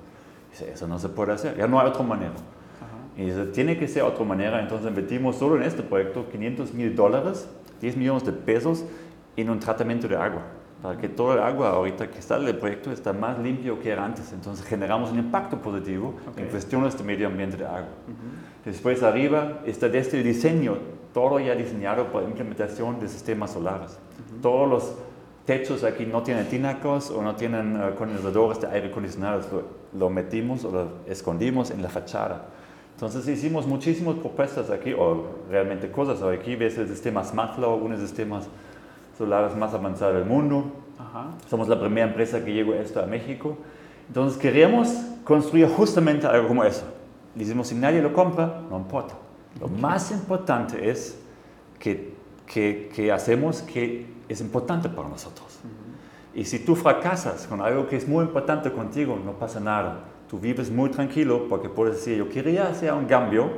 [0.52, 2.34] Dice, eso no se puede hacer, ya no hay otra manera.
[3.18, 6.96] Y dice, tiene que ser otra manera, entonces invertimos solo en este proyecto 500 mil
[6.96, 7.48] dólares,
[7.82, 8.86] 10 millones de pesos
[9.36, 10.43] en un tratamiento de agua,
[10.82, 14.06] para que todo el agua ahorita que sale del proyecto está más limpio que era
[14.06, 14.32] antes.
[14.34, 17.89] Entonces generamos un impacto positivo en cuestiones de medio ambiente de agua.
[18.65, 20.78] Después arriba está desde el diseño,
[21.13, 23.98] todo ya diseñado para implementación de sistemas solares.
[24.41, 24.93] Todos los
[25.46, 30.10] techos aquí no tienen tinacos o no tienen uh, condensadores de aire acondicionado, lo, lo,
[30.10, 32.46] metimos o lo escondimos en la fachada.
[32.93, 36.22] Entonces hicimos muchísimas propuestas aquí, o realmente cosas.
[36.22, 38.02] Aquí ves el sistema SmartFlow, uno de
[39.13, 40.71] sistemas solares más avanzados del mundo.
[41.49, 43.58] Somos la primera empresa que llegó esto a México.
[44.08, 44.89] Entonces queríamos
[45.23, 46.84] construir justamente algo como eso.
[47.36, 49.15] Decimos, si nadie lo compra, no importa.
[49.60, 51.19] Lo más importante es
[51.80, 52.13] que,
[52.45, 55.60] que, que, hacemos que es importante para nosotros.
[56.36, 60.06] Y si tú fracasas con algo que es muy importante contigo, no pasa nada.
[60.30, 63.49] Tú vives muy tranquilo porque puedes decir, yo quería hacer un cambio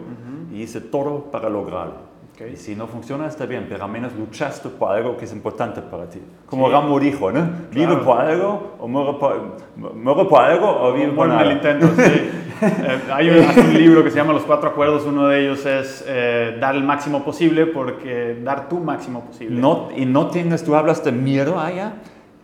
[0.51, 2.14] y hice todo para lograrlo.
[2.51, 5.81] Y si no funciona, está bien, pero al menos luchaste por algo que es importante
[5.81, 6.19] para ti.
[6.47, 7.49] Como Rambo dijo, ¿no?
[7.71, 12.29] Vive por algo o muere por, por algo o vive por el intento, sí.
[12.61, 15.05] Eh, hay un, un, libro que se llama Los Cuatro Acuerdos.
[15.05, 19.59] Uno de ellos es eh, dar el máximo posible porque dar tu máximo posible.
[19.59, 21.95] No, y no tienes, tú hablas de miedo allá.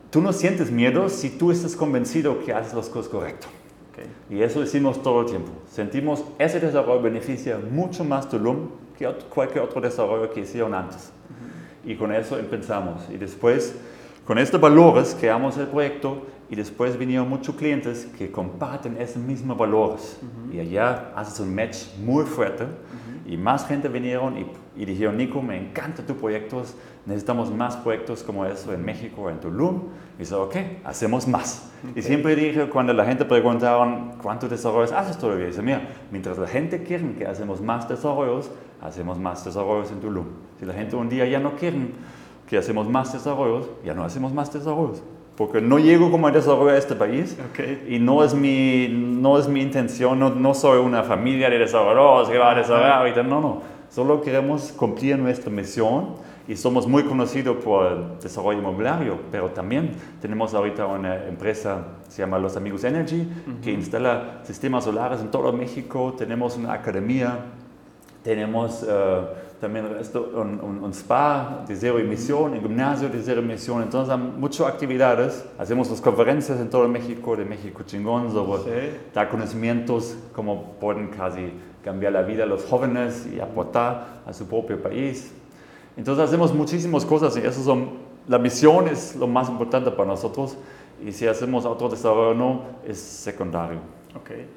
[0.10, 3.49] Tú no sientes miedo si tú estás convencido que haces las cosas correctas.
[3.93, 4.38] Okay.
[4.38, 5.51] Y eso decimos todo el tiempo.
[5.69, 8.67] Sentimos ese desarrollo beneficia mucho más tu LUM
[9.02, 11.12] que cualquier otro desarrollo que hicieron antes.
[11.30, 11.92] Uh -huh.
[11.92, 13.02] Y con eso empezamos.
[13.10, 13.76] Y después,
[14.26, 19.58] con estos valores, creamos el proyecto y después vinieron muchos clientes que comparten esos mismos
[19.58, 20.20] valores.
[20.22, 20.56] Uh -huh.
[20.56, 22.64] Y allá haces un match muy fuerte.
[22.64, 23.34] Uh -huh.
[23.34, 26.64] Y más gente vinieron y, y, dijeron, Nico, me encanta tu proyecto,
[27.06, 29.84] necesitamos más proyectos como eso en México, en Tulum.
[30.22, 31.72] Dice, ok, hacemos más.
[31.80, 31.94] Okay.
[32.00, 35.48] Y siempre dije, cuando la gente preguntaban, ¿cuántos desarrollos haces todavía?
[35.48, 35.82] Dice, mira,
[36.12, 38.52] mientras la gente quiere que hacemos más desarrollos,
[38.84, 40.26] hacemos más desarrollos en Tulum.
[40.60, 41.88] Si la gente un día ya no quiere
[42.48, 45.02] que hacemos más desarrollos, ya no hacemos más desarrollos.
[45.36, 47.88] Porque no llego como a este país okay.
[47.90, 52.30] y no es mi, no es mi intención, no, no soy una familia de desarrolladores
[52.30, 53.62] que va a desarrollar ahorita, no, no.
[53.90, 56.10] Solo queremos cumplir nuestra misión
[56.47, 62.21] y somos muy conocidos por el desarrollo inmobiliario, pero también tenemos ahorita una empresa, se
[62.21, 63.62] llama Los Amigos Energy, uh -huh.
[63.62, 67.39] que instala sistemas solares en todo México, tenemos una academia,
[68.23, 73.84] tenemos uh, también un, un, un, spa de cero emisión, un gimnasio de cero emisión,
[73.84, 78.97] entonces hay muchas actividades, hacemos las conferencias en todo México, de México chingón, sobre sí.
[79.13, 81.51] dar conocimientos, cómo pueden casi
[81.84, 85.32] cambiar la vida de los jóvenes y aportar a su propio país.
[85.97, 87.89] Entonces hacemos muchísimas cosas y eso son,
[88.27, 90.58] la misión es lo más importante para nosotros
[91.06, 93.80] y si hacemos otro desarrollo no, es secundario.
[94.21, 94.47] Okay.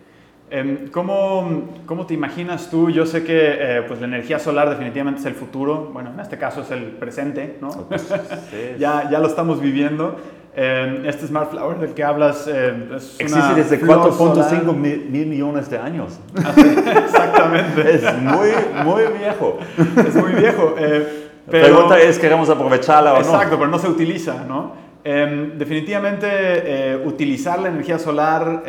[0.93, 2.89] ¿Cómo, ¿Cómo, te imaginas tú?
[2.89, 6.39] Yo sé que eh, pues la energía solar definitivamente es el futuro, bueno, en este
[6.39, 7.71] caso es el presente, ¿no?
[7.89, 8.03] Pues,
[8.51, 8.77] sí.
[8.79, 10.17] ya, ya lo estamos viviendo.
[10.57, 15.69] Eh, este Smart Flower del que hablas eh, es Existe desde 4.5 mil, mil, millones
[15.69, 16.21] de años.
[16.37, 17.95] Exactamente.
[17.95, 18.51] es muy,
[18.85, 19.59] muy viejo.
[19.97, 20.77] Es muy viejo.
[21.47, 23.37] Eh, la pregunta es, ¿queremos aprovecharla o exacto, no?
[23.37, 24.85] Exacto, pero no se utiliza, ¿no?
[25.05, 28.63] definitivamente utilizar la energía solar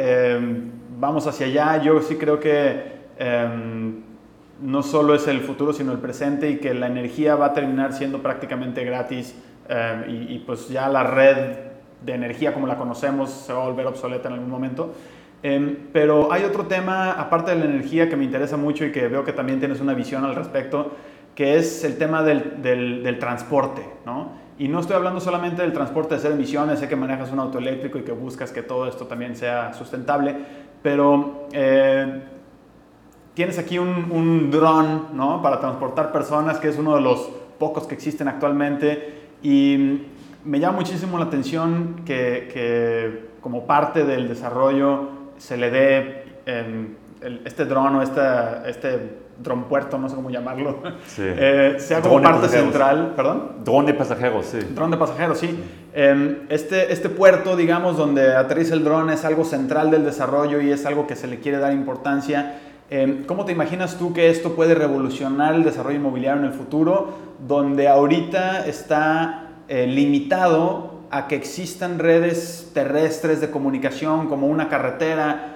[1.00, 1.82] vamos hacia allá.
[1.82, 3.50] Yo sí creo que eh,
[4.62, 7.94] no solo es el futuro, sino el presente y que la energía va a terminar
[7.94, 9.36] siendo prácticamente gratis
[9.70, 11.58] eh, y, y, pues ya la red
[12.02, 14.94] de energía como la conocemos se va a volver obsoleta en algún momento.
[15.44, 19.08] Eh, pero hay otro tema, aparte de la energía, que me interesa mucho y que
[19.08, 20.92] veo que también tienes una visión al respecto,
[21.36, 24.46] que es el tema del, del, del transporte, ¿no?
[24.58, 27.58] Y no estoy hablando solamente del transporte de cero emisiones, sé que manejas un auto
[27.58, 30.34] eléctrico y que buscas que todo esto también sea sustentable,
[30.82, 32.22] pero eh,
[33.34, 35.42] tienes aquí un, un dron ¿no?
[35.42, 40.04] para transportar personas, que es uno de los pocos que existen actualmente, y
[40.46, 46.88] me llama muchísimo la atención que, que como parte del desarrollo se le dé eh,
[47.44, 51.22] este dron o esta, este dron puerto, no sé cómo llamarlo, Sí.
[51.26, 53.52] eh, sea como Dron de parte central, perdón.
[53.64, 54.60] Dron de pasajeros, sí.
[54.74, 55.60] Dron de pasajeros, sí.
[55.94, 60.72] Eh, este, este puerto, digamos, donde aterriza el dron es algo central del desarrollo y
[60.72, 62.60] es algo que se le quiere dar importancia.
[62.90, 67.14] Eh, ¿Cómo te imaginas tú que esto puede revolucionar el desarrollo inmobiliario en el futuro,
[67.46, 75.52] donde ahorita está eh, limitado a que existan redes terrestres de comunicación como una carretera,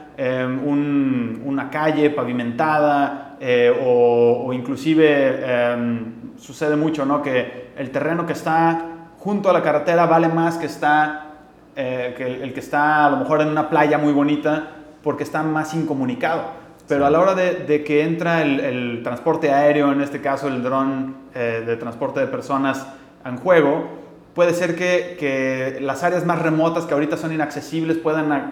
[0.65, 6.03] un- una calle pavimentada eh, o, o inclusive eh,
[6.37, 7.21] sucede mucho, ¿no?
[7.21, 8.85] Que el terreno que está
[9.19, 11.29] junto a la carretera vale más que está
[11.75, 14.67] eh, el, que está a lo mejor en una playa muy bonita
[15.03, 16.43] porque está más incomunicado.
[16.87, 20.63] Pero a la hora de, que entra el, el transporte aéreo, en este caso el
[20.63, 22.85] dron eh, de transporte de personas
[23.23, 23.87] en juego,
[24.33, 28.51] puede ser que, que las áreas más remotas que ahorita son inaccesibles puedan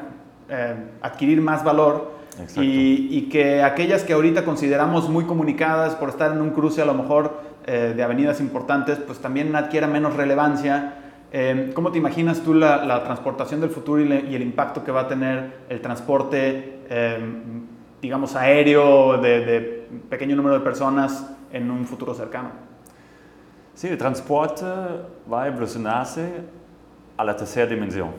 [0.50, 2.17] eh, adquirir más valor.
[2.62, 6.86] Y, y que aquellas que ahorita consideramos muy comunicadas por estar en un cruce a
[6.86, 10.94] lo mejor eh, de avenidas importantes, pues también adquiera menos relevancia.
[11.32, 14.84] Eh, ¿Cómo te imaginas tú la, la transportación del futuro y, le- y el impacto
[14.84, 17.20] que va a tener el transporte eh,
[18.02, 22.50] digamos, aéreo de, de pequeño número de personas en un futuro cercano.
[23.74, 24.64] Sí, el transporte
[25.32, 26.30] va a evolucionarse
[27.18, 28.10] a la tercera dimensión.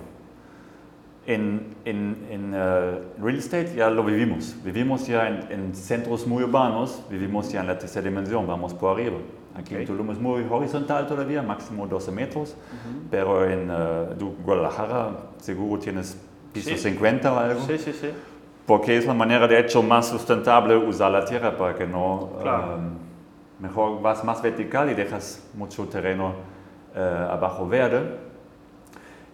[1.30, 4.56] En, en, en uh, real estate ya lo vivimos.
[4.64, 8.92] Vivimos ya en, en, centros muy urbanos, vivimos ya en la tercera dimensión, vamos por
[8.98, 9.18] arriba.
[9.54, 9.80] Aquí Ok.
[9.80, 12.56] en Tulum es muy horizontal todavía, máximo 12 metros,
[13.10, 16.16] pero en uh, Guadalajara seguro tienes
[16.54, 16.78] piso Sí.
[16.78, 17.60] 50 o algo.
[17.66, 18.08] Sí, sí, sí.
[18.64, 22.30] Porque es la manera de hecho más sustentable usar la tierra para que no...
[22.40, 22.76] Claro.
[22.76, 22.90] um,
[23.60, 26.32] mejor vas más vertical y dejas mucho terreno
[26.94, 28.27] abajo verde.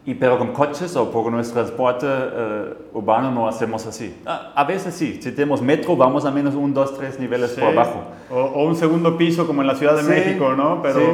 [0.06, 4.14] Y pero con coches o por nuestro transporte eh, urbano no hacemos así.
[4.26, 7.60] A, a veces sí, si tenemos metro vamos a menos un, dos, tres niveles Sí.
[7.60, 8.02] por abajo.
[8.30, 10.82] O, o un segundo piso como en la Ciudad de Sí, México, ¿no?
[10.82, 11.06] Pero Sí,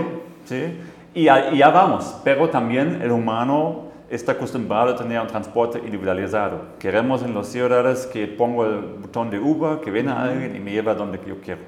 [0.47, 0.79] sí.
[1.15, 5.79] Y, ya, y ya vamos, pero también el humano está acostumbrado a tener un transporte
[5.79, 6.63] individualizado.
[6.81, 10.73] Queremos en las ciudades que pongo el botón de Uber, que viene alguien y me
[10.73, 11.61] lleva donde yo quiero.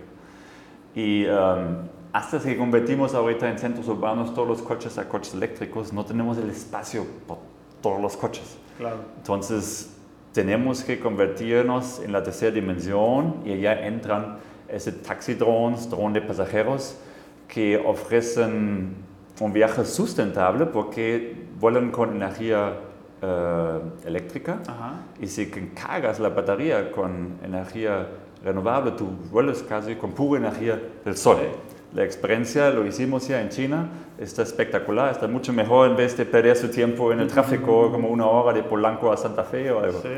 [0.96, 1.76] Y um,
[2.12, 6.37] hasta que convertimos ahorita en centros urbanos todos los coches a coches eléctricos, no tenemos
[6.38, 7.38] el espacio por
[7.81, 8.59] todos los coches.
[8.79, 8.98] claro.
[9.16, 9.96] Entonces,
[10.33, 16.22] tenemos que convertirnos en la tercera dimensión y allá entran esos taxi drones, drones de
[16.22, 16.96] pasajeros,
[17.46, 18.94] que ofrecen
[19.40, 22.77] un viaje sustentable porque vuelan con energía
[23.20, 25.03] eh, eléctrica Ajá.
[25.20, 28.07] y si cargas la batería con energía
[28.42, 31.38] renovable, tú vuelas casi con pura energía del sol.
[31.94, 33.87] La experiencia lo hicimos ya en China,
[34.18, 38.09] está espectacular, está mucho mejor en vez de perder su tiempo en el tráfico como
[38.09, 40.00] una hora de Polanco a Santa Fe o algo.
[40.00, 40.09] Sí.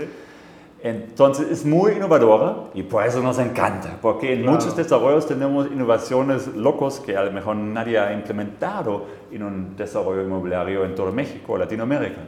[0.85, 4.53] Entonces es muy innovadora y por eso nos encanta, porque en Claro.
[4.53, 10.23] muchos desarrollos tenemos innovaciones locos que a lo mejor nadie ha implementado en un desarrollo
[10.23, 12.21] inmobiliario en todo México o Latinoamérica.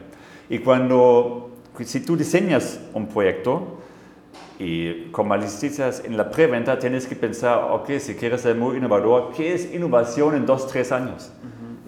[0.49, 1.51] Y cuando,
[1.85, 3.77] si tú diseñas un proyecto
[4.59, 9.53] y comercializas en la preventa, tienes que pensar, ok, si quieres ser muy innovador, ¿qué
[9.53, 11.31] es innovación en dos, tres años?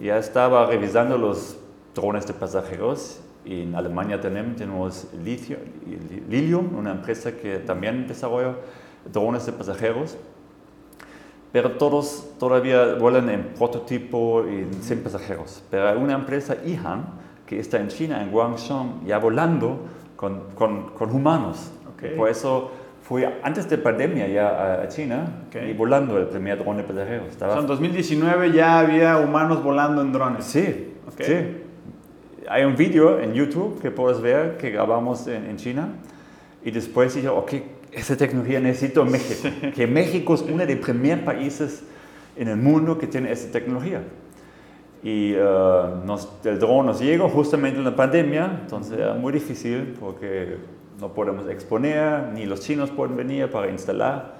[0.00, 1.58] Ya estaba revisando los
[1.94, 5.60] drones de pasajeros y en Alemania tenemos Lithium,
[6.28, 8.54] Lilium, una empresa que también desarrolla
[9.12, 10.16] drones de pasajeros.
[11.52, 15.62] Pero todos todavía vuelan en prototipo y sin pasajeros.
[15.68, 17.06] Pero hay una empresa, IHAN,
[17.44, 19.80] que está en China, en Guangzhou, ya volando
[20.14, 21.72] con, con, con humanos.
[22.02, 22.16] Ok.
[22.16, 22.70] Por eso
[23.02, 25.56] fui antes de pandemia ya a- China Ok.
[25.68, 27.26] y volando el primer drone de pasajeros.
[27.26, 30.44] O Estaba sea, en 2019 ya había humanos volando en drones.
[30.44, 31.22] Sí, Ok.
[31.22, 31.34] sí.
[32.48, 35.88] Hay un vídeo en YouTube que puedes ver que grabamos en, en China
[36.64, 37.52] y después dije, ok,
[37.92, 39.48] esa tecnología necesito en México.
[39.74, 41.82] Que México es uno de los primeros países
[42.36, 44.02] en el mundo que tiene esa tecnología.
[45.02, 45.38] Y eh,
[46.04, 50.56] nos- el drone nos llegó justamente en la pandemia, entonces era muy difícil porque
[51.00, 54.38] no podemos exponer, ni los chinos pueden venir para instalar.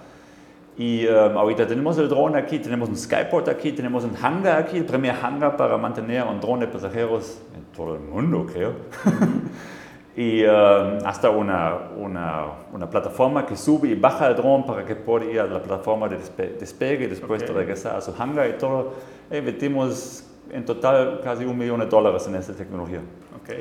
[0.77, 4.79] Y eh, ahorita tenemos el drone aquí, tenemos un skyport aquí, tenemos un hangar aquí,
[4.79, 8.73] el primer hangar para mantener un drone de pasajeros en todo el mundo, creo.
[10.16, 14.94] y eh, hasta una, una, una plataforma que sube y baja el drone para que
[14.96, 17.49] pueda ir a la plataforma de despe- despegue y después Ok.
[17.49, 18.94] de regresar a su hangar y todo.
[19.31, 23.01] Invertimos en total casi un millón de dólares en esta tecnología.
[23.42, 23.55] Ok.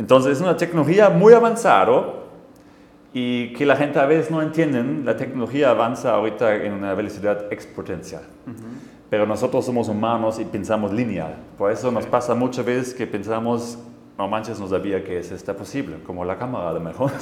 [0.00, 2.04] Entonces es una tecnología muy avanzada
[3.12, 4.82] y que la gente a veces no entiende.
[5.04, 8.22] La tecnología avanza ahorita en una velocidad exponencial.
[9.10, 11.34] Pero nosotros somos humanos y pensamos lineal.
[11.58, 13.78] Por eso nos pasa muchas veces que pensamos,
[14.16, 17.10] no manches, no sabía que eso está posible, como la cámara a lo mejor.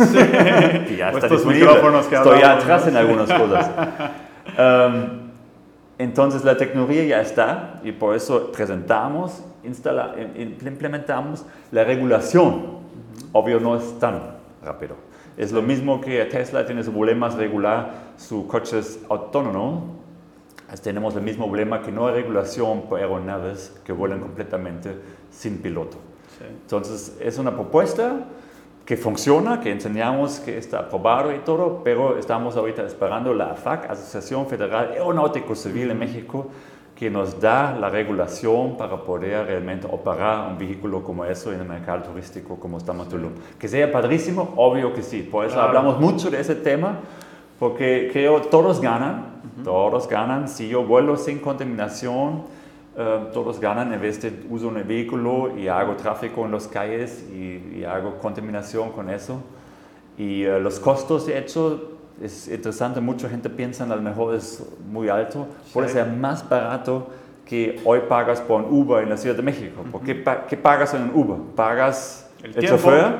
[0.86, 1.66] que ya O está estos disponible.
[1.66, 2.90] micrófonos que Estoy hablamos, atrás ¿no?
[2.90, 3.70] en algunas cosas.
[4.48, 5.27] Um,
[5.98, 12.78] entonces la tecnología ya está y por eso presentamos, instala- im- implementamos la regulación.
[13.32, 14.20] Obvio no es tan
[14.64, 14.94] rápido.
[15.36, 19.82] Es lo mismo que Tesla tiene su problema regular sus coches autónomos.
[20.82, 24.94] Tenemos el mismo problema que no hay regulación por aeronaves que vuelan completamente
[25.30, 25.96] sin piloto.
[26.38, 26.44] Sí.
[26.48, 28.16] Entonces es una propuesta
[28.88, 33.90] que funciona, que enseñamos que está aprobado y todo, pero estamos ahorita esperando la AFAC,
[33.90, 36.46] Asociación Federal Aeronáutico Civil en México,
[36.96, 41.68] que nos da la regulación para poder realmente operar un vehículo como eso en el
[41.68, 43.32] mercado turístico como estamos en Tulum.
[43.58, 45.20] Que sea padrísimo, obvio que sí.
[45.20, 45.68] Por eso Claro.
[45.68, 47.00] hablamos mucho de ese tema,
[47.58, 50.48] porque creo todos ganan, todos ganan.
[50.48, 52.44] Si yo vuelo sin contaminación,
[53.32, 57.78] todos ganan en vez de uso un vehículo y hago tráfico en las calles y,
[57.78, 59.40] y hago contaminación con eso.
[60.16, 64.64] Y eh, los costos, de hecho, es interesante, mucha gente piensa a lo mejor es
[64.90, 65.94] muy alto, puede Sí.
[65.94, 67.06] ser más barato
[67.46, 69.82] que hoy pagas por un Uber en la Ciudad de México.
[69.92, 71.38] ¿Por qué, pa- qué pagas en un Uber?
[71.54, 73.14] Pagas El el, chofer,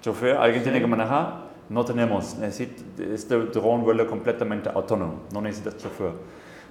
[0.00, 2.34] chofer, alguien tiene que manejar, No tenemos.
[2.36, 2.82] Necesita,
[3.14, 5.20] este dron vuela completamente autónomo.
[5.32, 6.10] No necesitas chofer.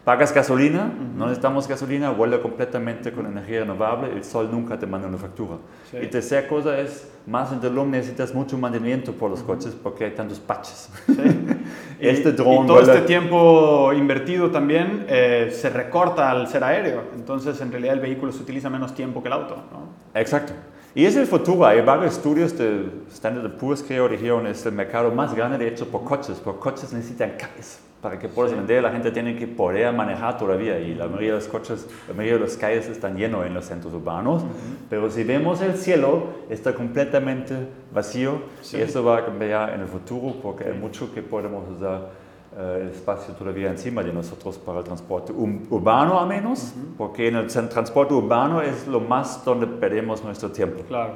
[0.09, 5.07] Pagas gasolina, no necesitamos gasolina, vuela completamente con energía renovable, el sol nunca te manda
[5.07, 5.57] una factura.
[5.91, 5.97] Sí.
[6.01, 10.11] Y tercera cosa es, más en Tulum necesitas mucho mantenimiento por los coches porque hay
[10.15, 10.89] tantos patches.
[11.99, 16.63] este y, dron y todo vuela- este tiempo invertido también eh, se recorta al ser
[16.63, 17.03] aéreo.
[17.13, 19.57] Entonces, en realidad, el vehículo se utiliza menos tiempo que el auto.
[19.71, 20.19] ¿no?
[20.19, 20.53] Exacto.
[20.95, 21.65] Y es el futuro.
[21.65, 25.87] Hay varios estudios de Standard Poor's, creo, dijeron es el mercado más grande de hecho
[25.87, 26.39] por coches.
[26.39, 27.79] Por coches necesitan calles.
[28.01, 28.57] Para que puedas Sí.
[28.57, 30.79] vender, la gente tiene que poder manejar todavía.
[30.79, 33.65] Y la mayoría de los coches, la mayoría de las calles están llenos en los
[33.65, 34.43] centros urbanos.
[34.89, 37.55] Pero si vemos el cielo, está completamente
[37.93, 38.41] vacío.
[38.61, 38.77] Sí.
[38.77, 42.09] Y eso va a cambiar en el futuro porque hay mucho que podemos usar
[42.57, 47.27] eh, el espacio todavía encima de nosotros para el transporte ur- urbano al menos, porque
[47.27, 50.83] en el tran- transporte urbano es lo más donde perdemos nuestro tiempo.
[50.87, 51.13] Claro.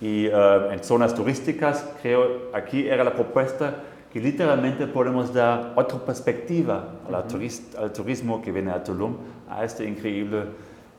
[0.00, 0.32] Y eh,
[0.72, 3.74] en zonas turísticas, creo, aquí era la propuesta
[4.12, 9.16] que literalmente podemos dar otra perspectiva a la turis- al turismo que viene a Tulum,
[9.50, 10.44] a este increíble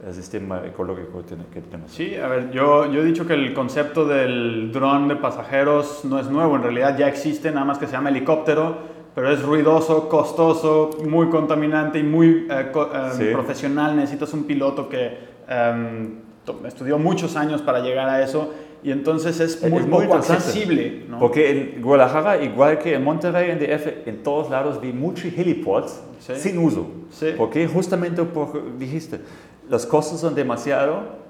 [0.05, 1.91] eh, sistema ecológico que tenemos.
[1.91, 6.19] Sí, a ver, yo, yo he dicho que el concepto del dron de pasajeros no
[6.19, 10.07] es nuevo, en realidad ya existe, nada más que se llama helicóptero, pero es ruidoso,
[10.09, 13.23] costoso, muy contaminante y muy eh, co- eh, Sí.
[13.33, 13.95] profesional.
[13.95, 15.17] Necesitas un piloto que
[15.49, 18.53] em, to- estudió muchos años para llegar a eso
[18.83, 21.05] y entonces es Es muy, muy poco accesible.
[21.09, 21.17] ¿no?
[21.17, 25.99] Porque en Guadalajara, igual que en Monterrey, en DF, en todos lados vi muchos heliports
[26.19, 26.33] Sí.
[26.35, 26.85] sin uso.
[27.09, 27.33] Sí.
[27.35, 29.19] Porque justamente porque dijiste,
[29.67, 31.25] los costos son demasiado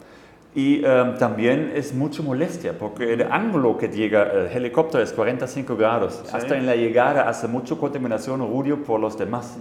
[0.57, 5.75] y em, también es mucha molestia, porque el ángulo que llega el helicóptero es 45
[5.77, 6.23] grados.
[6.25, 6.31] Sí.
[6.35, 9.55] Hasta en la llegada hace mucha contaminación ruido por los demás.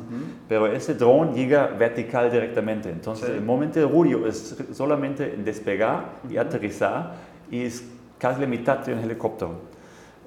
[0.49, 2.89] Pero ese dron llega vertical directamente.
[2.89, 3.35] Entonces, Sí.
[3.37, 7.13] el momento de ruido es solamente en despegar y aterrizar
[7.51, 7.85] y es
[8.19, 9.51] casi la mitad de un helicóptero.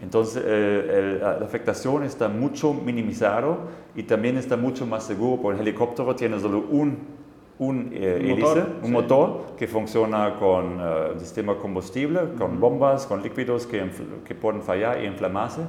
[0.01, 3.57] Entonces, eh, el- la afectación está mucho minimizado
[3.95, 7.17] y también está mucho más seguro, porque el helicóptero tiene solo un,
[7.59, 8.91] un, eh, Un hélice, motor, un sí.
[8.91, 13.89] motor que funciona con eh, sistema combustible, con bombas, con líquidos que,
[14.25, 15.61] que pueden fallar y inflamarse.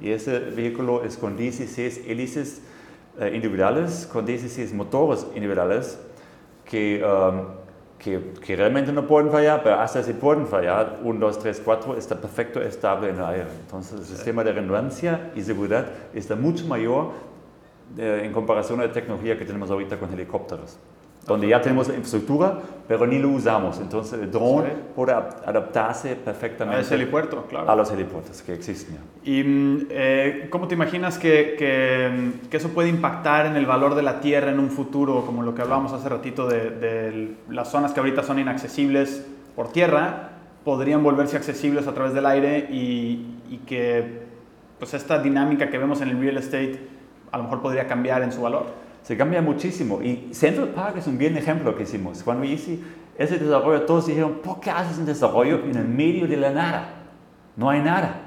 [0.00, 2.62] Y ese vehículo es con 16 hélices
[3.20, 5.98] eh, individuales, con 16 motores individuales
[6.64, 7.46] que, um,
[7.98, 11.96] que, que realmente no pueden fallar, pero hasta si pueden fallar, 1, 2, 3, 4,
[11.96, 13.46] está perfecto estable en el aire.
[13.60, 17.10] Entonces el sistema de redundancia y seguridad está mucho mayor
[17.96, 20.78] eh, en comparación a la tecnología que tenemos ahorita con helicópteros,
[21.28, 22.58] donde ya tenemos la infraestructura,
[22.88, 23.78] pero ni lo usamos.
[23.78, 24.70] Entonces el dron Sí.
[24.96, 27.70] puede ap- adaptarse a ese perfectamente helipuerto, claro.
[27.70, 29.30] a los helipuertos que existen ya.
[29.30, 33.94] ¿Y mm, eh, cómo te imaginas que, que, que eso puede impactar en el valor
[33.94, 37.68] de la tierra en un futuro, como lo que hablábamos hace ratito de, de las
[37.70, 39.24] zonas que ahorita son inaccesibles
[39.54, 40.30] por tierra,
[40.64, 44.22] podrían volverse accesibles a través del aire y, y que
[44.78, 46.78] pues esta dinámica que vemos en el real estate
[47.32, 48.66] a lo mejor podría cambiar en su valor?
[49.02, 50.02] Se cambia muchísimo.
[50.02, 52.22] Y Central Park es un bien ejemplo que hicimos.
[52.22, 52.78] Cuando hice
[53.16, 56.88] ese desarrollo, todos dijeron, ¿por qué haces un desarrollo en el medio de la nada?
[57.56, 58.20] No hay nada.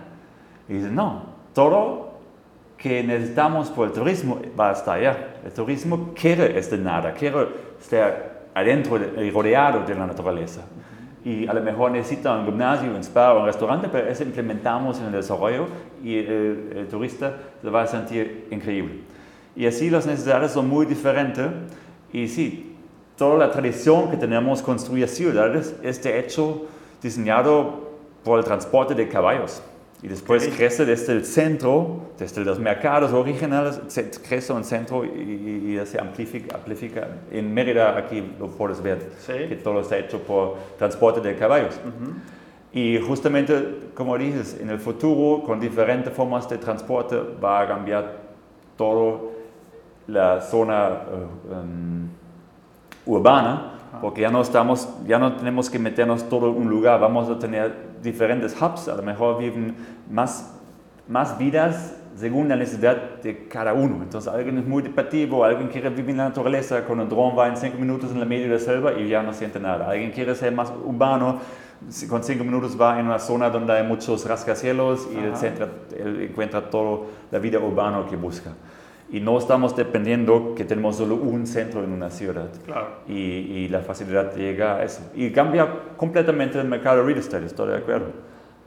[0.68, 2.12] Y dice, no, todo
[2.78, 5.36] que necesitamos por el turismo va hasta allá.
[5.46, 7.48] El turismo quiere este nada, quiere
[7.80, 10.62] estar adentro de- y rodeado de la naturaleza.
[11.24, 15.06] Y a lo mejor necesita un gimnasio, un spa un restaurante, pero eso implementamos en
[15.06, 15.68] el desarrollo
[16.04, 19.02] y el, el turista se va a sentir increíble.
[19.56, 21.48] Y así las necesidades son muy diferentes.
[22.14, 22.76] Y sí,
[23.18, 26.64] toda la tradición que tenemos construir ciudades es de hecho
[27.02, 27.90] diseñado
[28.24, 29.62] por el transporte de caballos.
[30.04, 30.56] Y después Ok.
[30.56, 33.80] crece desde el centro, desde los mercados originales,
[34.28, 37.08] crece un centro y, y- y se amplifica, amplifica.
[37.32, 39.34] En Mérida aquí lo puedes ver, Sí.
[39.48, 41.80] que todo está hecho por transporte de caballos.
[42.74, 43.54] Y justamente,
[43.94, 48.22] como dices, en el futuro, con diferentes formas de transporte, va a cambiar
[48.78, 49.20] toda
[50.08, 50.90] la zona
[51.52, 52.08] em,
[53.06, 57.30] urbana, porque ya no, estamos, ya no tenemos que meternos todo en un lugar, vamos
[57.30, 59.76] a tener diferentes hubs, a lo mejor viven
[60.10, 60.58] más,
[61.08, 63.98] más vidas según la necesidad de cada uno.
[64.04, 67.48] Entonces, alguien es muy deportivo, alguien quiere vivir en la naturaleza, con un dron va
[67.48, 69.90] en cinco minutos en la medio de la selva y ya no siente nada.
[69.90, 71.40] Alguien quiere ser más urbano,
[72.10, 76.70] con cinco minutos va en una zona donde hay muchos rascacielos y centra- él encuentra
[76.70, 78.52] toda la vida urbana que busca.
[79.12, 82.48] Y no estamos dependiendo que tenemos solo un centro en una ciudad.
[82.66, 82.88] Claro.
[83.08, 85.02] Y, y la facilidad llega a eso.
[85.14, 88.08] Y cambia completamente el mercado de real estate, estoy de acuerdo,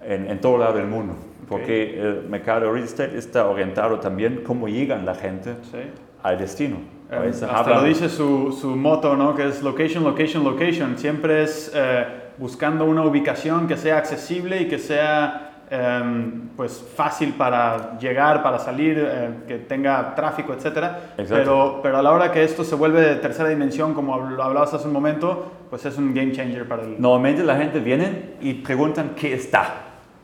[0.03, 1.15] en, en todo lado del mundo.
[1.49, 5.79] Porque el mercado de real estate está orientado también cómo llegan la gente Sí.
[6.23, 6.77] al destino.
[7.11, 9.35] Eh, hasta hablan- lo dice su, su moto, ¿no?
[9.35, 10.99] Que es location, location, location.
[10.99, 12.05] Siempre es eh,
[12.39, 18.59] buscando una ubicación que sea accesible y que sea em, pues fácil para llegar, para
[18.59, 21.15] salir, eh, que tenga tráfico, etcétera.
[21.17, 24.75] Pero, pero a la hora que esto se vuelve de tercera dimensión, como lo hablabas
[24.75, 27.01] hace un momento, pues es un game changer para el...
[27.01, 29.75] Normalmente la gente viene y preguntan qué está.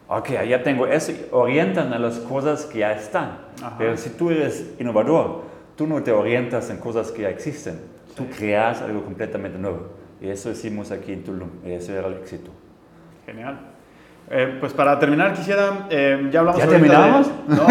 [0.09, 3.38] Ok, ya tengo eso, orientan a las cosas que ya están.
[3.62, 3.76] Ajá.
[3.78, 5.43] Pero si tú eres innovador,
[5.76, 7.80] tú no te orientas en cosas que ya existen.
[8.16, 9.88] Tú creas algo completamente nuevo.
[10.20, 11.49] Y eso hicimos aquí en Tulum.
[11.64, 12.51] Y eso era el éxito.
[13.24, 13.70] Genial.
[14.33, 17.31] Eh, pues para terminar quisiera, eh, ya hablamos ¿Ya ahorita de- terminamos?
[17.49, 17.66] No.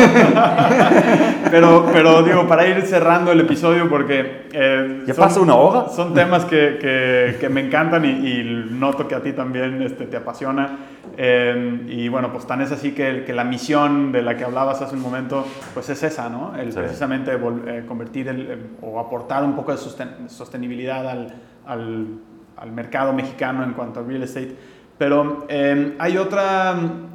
[1.51, 4.47] pero, pero digo, para ir cerrando el episodio porque...
[4.51, 5.88] eh, ¿Ya pasó una hora?
[5.89, 10.05] Son temas que, que- que me encantan y, y noto que a ti también este,
[10.05, 10.78] te apasiona.
[11.18, 14.82] Eh, y bueno, pues tan es así que, que la misión de la que hablabas
[14.82, 16.53] hace un momento, pues es esa, ¿no?
[16.57, 16.80] El Sí.
[16.80, 21.34] precisamente eh, convertir el, eh, o aportar un poco de sosten- sostenibilidad al,
[21.66, 22.05] al,
[22.57, 24.55] al mercado mexicano en cuanto a real estate.
[25.00, 26.72] Pero eh, ¿hay otra,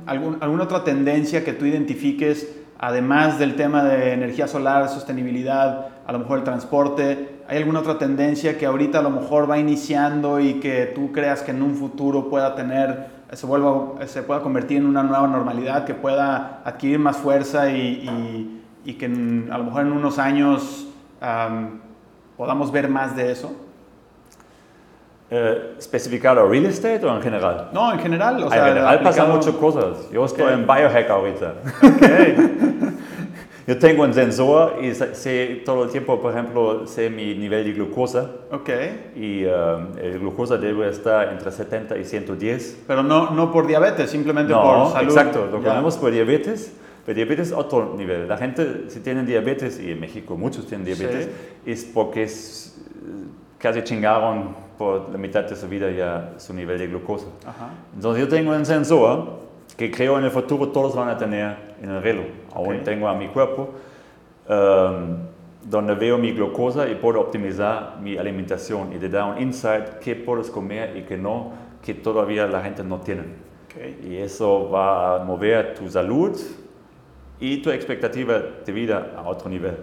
[0.06, 6.12] algún- alguna otra tendencia que tú identifiques, además del tema de energía solar, sostenibilidad, a
[6.12, 7.28] lo mejor el transporte?
[7.46, 11.42] ¿Hay alguna otra tendencia que ahorita a lo mejor va iniciando y que tú creas
[11.42, 15.84] que en un futuro pueda tener, se, vuelva, se pueda convertir en una nueva normalidad,
[15.84, 20.18] que pueda adquirir más fuerza y, y- y que en- a lo mejor en unos
[20.18, 20.88] años
[21.20, 21.80] am,
[22.38, 23.54] podamos ver más de eso?
[25.30, 27.70] Eh, ¿Especificado real estate o en general?
[27.72, 30.10] No, en general, o en sea, general pasan muchas cosas.
[30.12, 30.50] Yo estoy Ok.
[30.52, 31.54] en biohack ahorita.
[31.82, 32.92] Ok.
[33.66, 37.72] Yo tengo un sensor y sé- todo el tiempo, por ejemplo, sé mi nivel de
[37.72, 38.30] glucosa.
[38.52, 38.68] Ok,
[39.16, 42.82] Y eh, el glucosa debe estar entre 70 y 110.
[42.86, 45.08] pero no, no por diabetes, simplemente No, por salud.
[45.10, 45.48] exacto.
[45.50, 46.74] Lo ponemos por diabetes.
[47.06, 48.28] Pero diabetes es otro nivel.
[48.28, 51.28] La gente, si tienen diabetes, y en México muchos tienen diabetes,
[51.64, 53.24] es porque es, eh,
[53.58, 57.26] casi chingaron por la mitad de su vida ya su nivel de glucosa.
[57.46, 57.70] Ajá.
[57.94, 59.40] Entonces yo tengo un sensor
[59.76, 62.26] que creo en el futuro todos van a tener en el reloj.
[62.54, 62.82] Aún Ok.
[62.84, 63.70] tengo a mi cuerpo,
[64.48, 65.16] um,
[65.64, 70.14] donde veo mi glucosa y puedo optimizar mi alimentación y te da un insight qué
[70.14, 71.52] puedes comer y qué no,
[71.82, 73.22] que todavía la gente no tiene.
[73.22, 74.04] Ok.
[74.06, 76.38] Y eso va a mover tu salud
[77.40, 79.76] y tu expectativa de vida a otro nivel.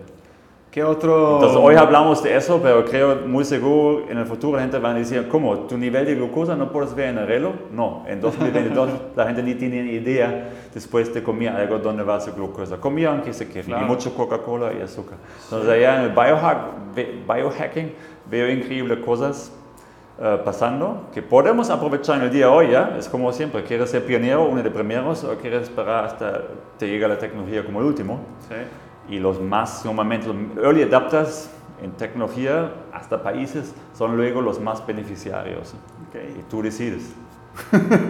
[0.71, 1.33] ¿Qué otro?
[1.35, 4.91] Entonces hoy hablamos de eso, pero creo muy seguro en el futuro la gente va
[4.91, 5.53] a decir, ¿cómo?
[5.67, 7.53] ¿Tu nivel de glucosa no puedes ver en el reloj?
[7.73, 12.21] No, en 2022 la gente ni tiene ni idea después de comer algo dónde va
[12.21, 12.77] su glucosa.
[12.77, 13.85] Comían que se quiere, Claro.
[13.85, 15.17] y mucho Coca-Cola y azúcar.
[15.43, 16.57] Entonces allá en el biohack,
[17.27, 17.91] biohacking
[18.29, 19.51] veo increíbles cosas
[20.21, 22.95] eh, pasando que podemos aprovechar en el día de hoy, ¿ya?
[22.97, 26.43] Es como siempre, ¿quieres ser pionero, uno de los primeros o quieres esperar hasta
[26.77, 28.21] te llega la tecnología como el último?
[28.47, 28.55] Sí.
[29.11, 31.49] Y los más, normalmente, los early adapters
[31.83, 35.73] en tecnología, hasta países, son luego los más beneficiarios.
[36.09, 36.15] Ok.
[36.39, 37.13] Y tú decides.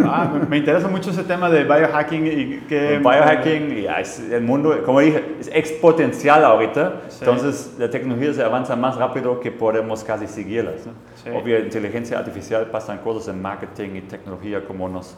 [0.05, 2.95] Ah, me- interesa mucho ese tema de biohacking y que...
[2.95, 7.01] El biohacking, y es- el mundo, como dije, es exponencial ahorita.
[7.09, 7.17] Sí.
[7.21, 10.85] Entonces, la tecnología se avanza más rápido que podemos casi seguirlas.
[10.85, 10.91] ¿no?
[11.23, 11.29] Sí.
[11.31, 15.15] Obvio, inteligencia artificial pasan cosas en marketing y tecnología, como nos,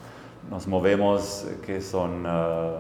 [0.50, 2.78] nos movemos, eh, que son, ah,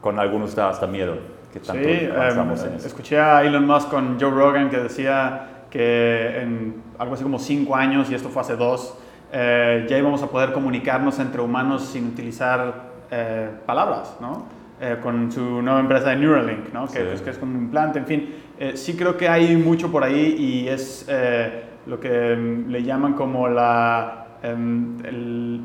[0.00, 1.16] con algunos da hasta miedo,
[1.52, 2.86] que tanto Sí, avanzamos em, en eso.
[2.86, 7.76] escuché a Elon Musk con Joe Rogan que decía que en algo así como cinco
[7.76, 8.96] años, y esto fue hace dos,
[9.32, 14.46] eh, ya íbamos a poder comunicarnos entre humanos sin utilizar eh, palabras, ¿no?
[14.80, 16.86] Eh, con su nueva empresa de Neuralink, ¿no?
[16.86, 17.04] Que, Sí.
[17.06, 18.34] pues, que es con un implante, en fin.
[18.58, 22.82] Eh, sí creo que hay mucho por ahí y es eh, lo que em, le
[22.82, 25.60] llaman como la, em, el-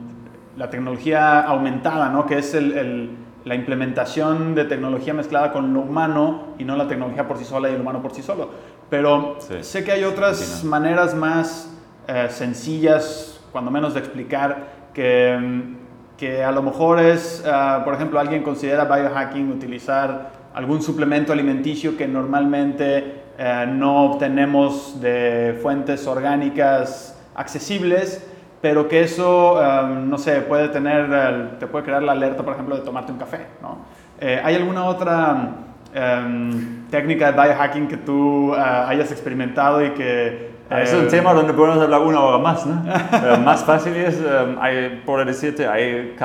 [0.58, 2.26] la tecnología aumentada, ¿no?
[2.26, 3.10] Que es el- el,
[3.46, 7.70] la implementación de tecnología mezclada con lo humano y no la tecnología por sí sola
[7.70, 8.50] y el humano por sí solo.
[8.90, 9.56] Pero Sí.
[9.62, 11.72] sé que hay otras maneras más
[12.08, 17.94] eh, sencillas, cuando menos de explicar, que, mm, que a lo mejor es, ah, por
[17.96, 26.08] ejemplo, alguien considera biohacking utilizar algún suplemento alimenticio que normalmente eh, no obtenemos de fuentes
[26.08, 28.26] orgánicas accesibles,
[28.66, 32.76] pero que eso, eh, no sé, puede tener, te puede crear la alerta, por ejemplo,
[32.76, 33.78] de tomarte un café, ¿no?
[34.20, 35.50] Eh, ¿Hay alguna otra
[35.94, 40.56] em, técnica de biohacking que tú ah, hayas experimentado y que...
[40.68, 42.82] Ah, Es un eh, tema donde podemos hablar una hora más, ¿no?
[42.92, 46.18] Eh, más fácil es, um, hay, por decirte, hay,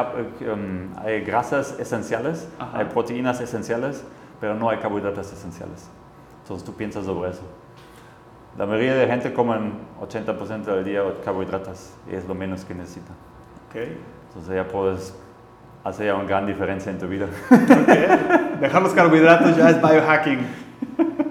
[0.50, 2.78] um, hay grasas esenciales, Ajá.
[2.78, 4.02] hay proteínas esenciales,
[4.40, 5.90] pero no hay carbohidratos esenciales.
[6.40, 7.42] Entonces tú piensas sobre eso.
[8.58, 13.12] La mayoría de gente comen 80% del día carbohidratos y es lo menos que necesita.
[13.70, 13.76] ok,
[14.28, 15.14] Entonces ya puedes
[15.84, 17.26] hacer ya una gran diferencia en tu vida.
[17.50, 18.60] ok.
[18.60, 20.40] Dejar los carbohidratos ya es biohacking.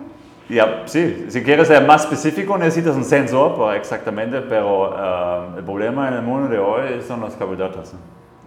[0.50, 5.64] Ya, sí, si quieres ser más específico necesitas un sensor para exactamente, pero uh, el
[5.64, 7.94] problema en el mundo de hoy son los carbohidratos.
[7.94, 8.00] ¿no?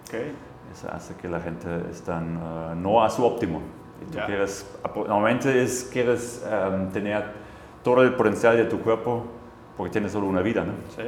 [0.09, 0.25] Ok.
[0.73, 3.63] Eso hace que la gente esté uh, no a su óptimo.
[4.01, 4.27] Y tú Ya.
[4.27, 4.67] quieres,
[4.97, 7.23] normalmente es, quieres um, tener
[7.83, 9.25] todo el potencial de tu cuerpo
[9.77, 10.73] porque tienes solo una vida, ¿no?
[10.95, 11.03] Sí.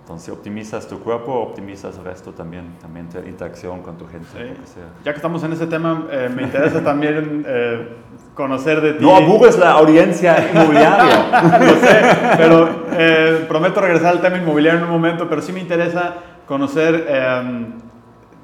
[0.00, 4.38] Entonces, optimizas tu cuerpo, optimizas el resto también, también tu interacción con tu gente, Sí.
[4.38, 4.84] lo que sea.
[5.04, 7.88] Ya que estamos en ese tema, eh, me interesa también eh,
[8.34, 9.04] conocer de ti.
[9.04, 11.58] No aburres la audiencia inmobiliaria.
[11.60, 12.00] Lo sé,
[12.38, 16.14] pero eh, prometo regresar al tema inmobiliario en un momento, pero sí me interesa
[16.46, 17.66] conocer, eh,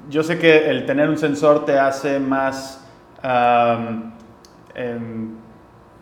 [0.07, 2.85] yo sé que el tener un sensor te hace más,
[3.23, 4.11] um,
[4.75, 5.29] em,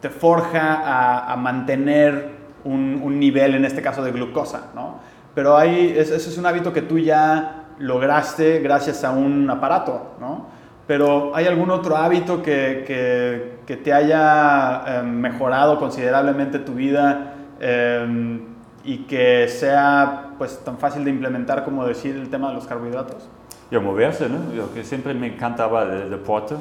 [0.04, 2.32] te forja a, a mantener
[2.66, 5.00] un, un nivel, en este caso de glucosa, ¿no?
[5.34, 10.48] Pero es- ese es un hábito que tú ya lograste gracias a un aparato, ¿no?
[10.88, 17.36] Pero ¿hay algún otro hábito que, que- que te haya eh, mejorado considerablemente tu vida
[17.62, 18.40] eh,
[18.84, 23.30] y que sea pues tan fácil de implementar como decir el tema de los carbohidratos?
[23.72, 24.54] Y a moverse, ¿no?
[24.54, 26.56] Yo que siempre me encantaba el deporte.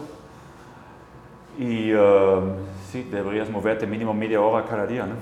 [1.58, 2.54] Y um,
[2.90, 5.14] sí, deberías moverte mínimo media hora cada día, ¿no?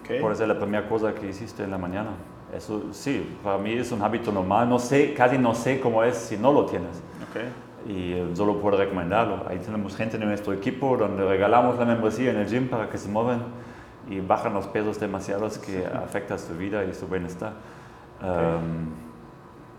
[0.00, 0.20] Ok.
[0.20, 2.10] Por ser la primera cosa que hiciste en la mañana.
[2.54, 4.68] Eso sí, para mí es un hábito normal.
[4.68, 7.02] No sé, casi no sé cómo es si no lo tienes.
[7.30, 7.88] Ok.
[7.88, 9.44] Y eh, solo puedo recomendarlo.
[9.48, 12.98] Ahí tenemos gente en nuestro equipo donde regalamos la membresía en el gym para que
[12.98, 13.44] se muevan
[14.08, 17.52] y bajan los pesos demasiados que afectan su vida y su bienestar.
[18.22, 18.90] Um,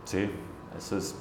[0.03, 0.29] sí,
[0.77, 1.15] eso es,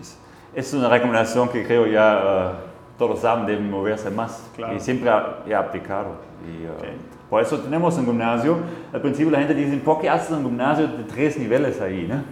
[0.00, 0.18] es,
[0.54, 4.48] es una recomendación que creo ya uh, todos saben, deben moverse más.
[4.56, 4.76] Claro.
[4.76, 5.10] Y siempre
[5.46, 6.16] he aplicado.
[6.46, 6.84] Y, uh, Ok.
[7.30, 8.58] Por eso tenemos un gimnasio.
[8.92, 12.06] Al principio la gente dice, ¿por qué haces un gimnasio de tres niveles ahí?
[12.08, 12.22] no?"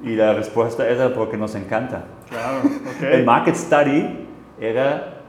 [0.08, 2.04] y la respuesta era porque nos encanta.
[2.30, 2.60] Claro,
[3.02, 3.26] El ok.
[3.26, 4.26] market study
[4.58, 5.20] era,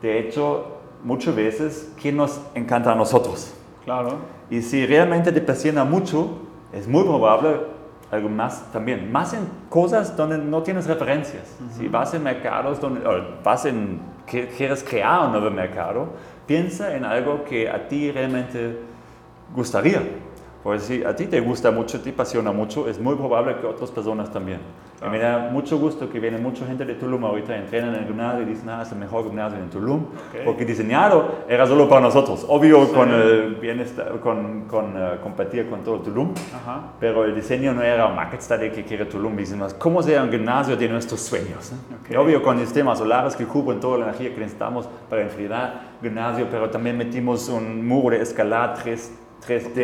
[0.00, 3.52] de hecho, muchas veces que nos encanta a nosotros.
[3.84, 4.16] Claro.
[4.50, 6.38] Y si realmente te apasiona mucho,
[6.72, 7.60] es muy probable
[8.10, 9.10] algo más también.
[9.10, 11.56] Más en cosas donde no tienes referencias.
[11.76, 16.08] Si vas en mercados donde, o vas en, que quieres crear un nuevo mercado,
[16.46, 18.78] piensa en algo que a ti realmente
[19.54, 20.02] gustaría.
[20.66, 23.88] Porque si a ti te gusta mucho, te apasiona mucho, es muy probable que otras
[23.92, 24.58] personas también.
[25.00, 28.06] Y me da mucho gusto que viene mucha gente de Tulum ahorita, entrenan en el
[28.08, 30.44] gimnasio y dicen, ah, es el mejor gimnasio en Tulum, Ok.
[30.44, 32.44] porque diseñado era solo para nosotros.
[32.48, 36.94] Obvio con el bienestar, con, con eh, compartir con todo Tulum, Ajá.
[36.98, 40.30] pero el diseño no era un market study que quiere Tulum, dicen ¿cómo sea un
[40.32, 41.70] gimnasio de nuestros sueños?
[41.70, 41.94] eh?
[42.02, 42.10] Ok.
[42.10, 46.48] Y obvio con sistemas solares que cubren toda la energía que necesitamos para enfriar gimnasio,
[46.50, 49.12] pero también metimos un muro de escalada 3,
[49.46, 49.78] 3D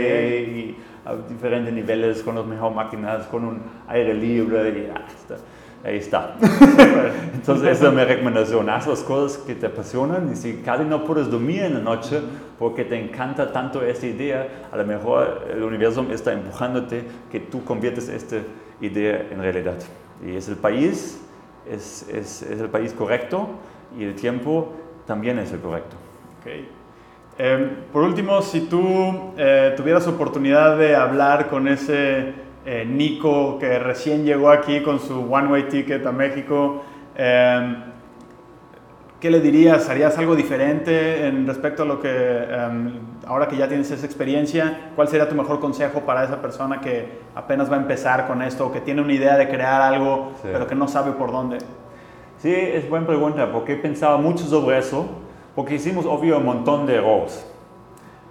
[0.48, 5.38] y a diferentes niveles con las mejores máquinas, con un aire libre y ah, está-
[5.84, 6.36] ahí está.
[7.34, 11.04] Entonces esa es mi recomendación, haz las cosas que te apasionan y si casi no
[11.04, 12.20] puedes dormir en la noche
[12.58, 17.64] porque te encanta tanto esta idea, a lo mejor el universo está empujándote que tú
[17.64, 18.36] conviertes esta
[18.80, 19.74] idea en realidad.
[20.24, 21.20] Y es el país,
[21.68, 23.48] es, es, es el país correcto
[23.98, 24.72] y el tiempo
[25.06, 25.96] también es el correcto.
[26.40, 26.81] Ok.
[27.38, 32.34] Eh, por último, si tú eh, tuvieras oportunidad de hablar con ese
[32.66, 36.82] eh, Nico que recién llegó aquí con su one-way ticket a México,
[37.16, 37.74] eh,
[39.18, 39.88] ¿qué le dirías?
[39.88, 42.68] ¿Harías algo diferente en respecto a lo que, eh,
[43.26, 47.06] ahora que ya tienes esa experiencia, cuál sería tu mejor consejo para esa persona que
[47.34, 50.48] apenas va a empezar con esto o que tiene una idea de crear algo, Sí.
[50.52, 51.58] pero que no sabe por dónde?
[52.38, 55.06] Sí, es buena pregunta, porque he pensado mucho sobre eso,
[55.54, 57.46] porque hicimos obvio un montón de errores.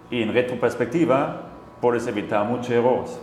[0.09, 1.41] Y en retroperspectiva,
[1.79, 3.19] puedes evitar muchos errores.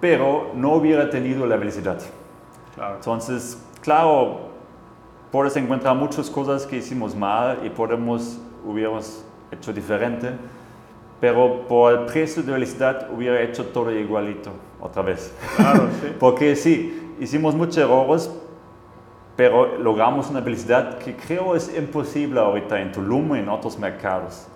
[0.00, 1.98] Pero no hubiera tenido la velocidad.
[2.74, 2.96] Claro.
[2.96, 4.52] Entonces, claro,
[5.30, 10.30] puedes encontrar muchas cosas que hicimos mal y podemos, hubiéramos hecho diferente,
[11.20, 14.50] pero por el precio de velocidad hubiera hecho todo igualito
[14.80, 15.32] otra vez.
[15.56, 16.08] Claro, sí.
[16.18, 18.30] Porque sí, hicimos muchos errores,
[19.36, 24.46] pero logramos una velocidad que creo es imposible ahorita en Tulum y en otros mercados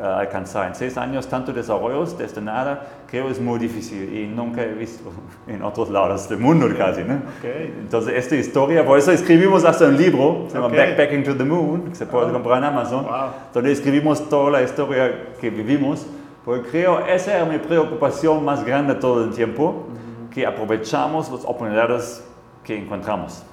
[0.00, 0.66] eh, alcanzar.
[0.68, 5.12] En seis años, tanto desarrollos desde nada, creo es muy difícil y nunca he visto
[5.46, 7.02] en otros lados del mundo casi.
[7.04, 7.14] ¿no?
[7.14, 7.44] Ok.
[7.80, 10.76] Entonces, esta historia, por eso escribimos hasta un libro, se llama Ok.
[10.76, 12.32] Backpacking to the Moon, que se puede Ah.
[12.32, 13.12] comprar en Amazon, Wow.
[13.52, 16.06] donde escribimos toda la historia que vivimos,
[16.44, 19.86] porque creo esa era mi preocupación más grande todo el tiempo,
[20.32, 22.24] que aprovechamos las oportunidades
[22.64, 23.44] que encontramos.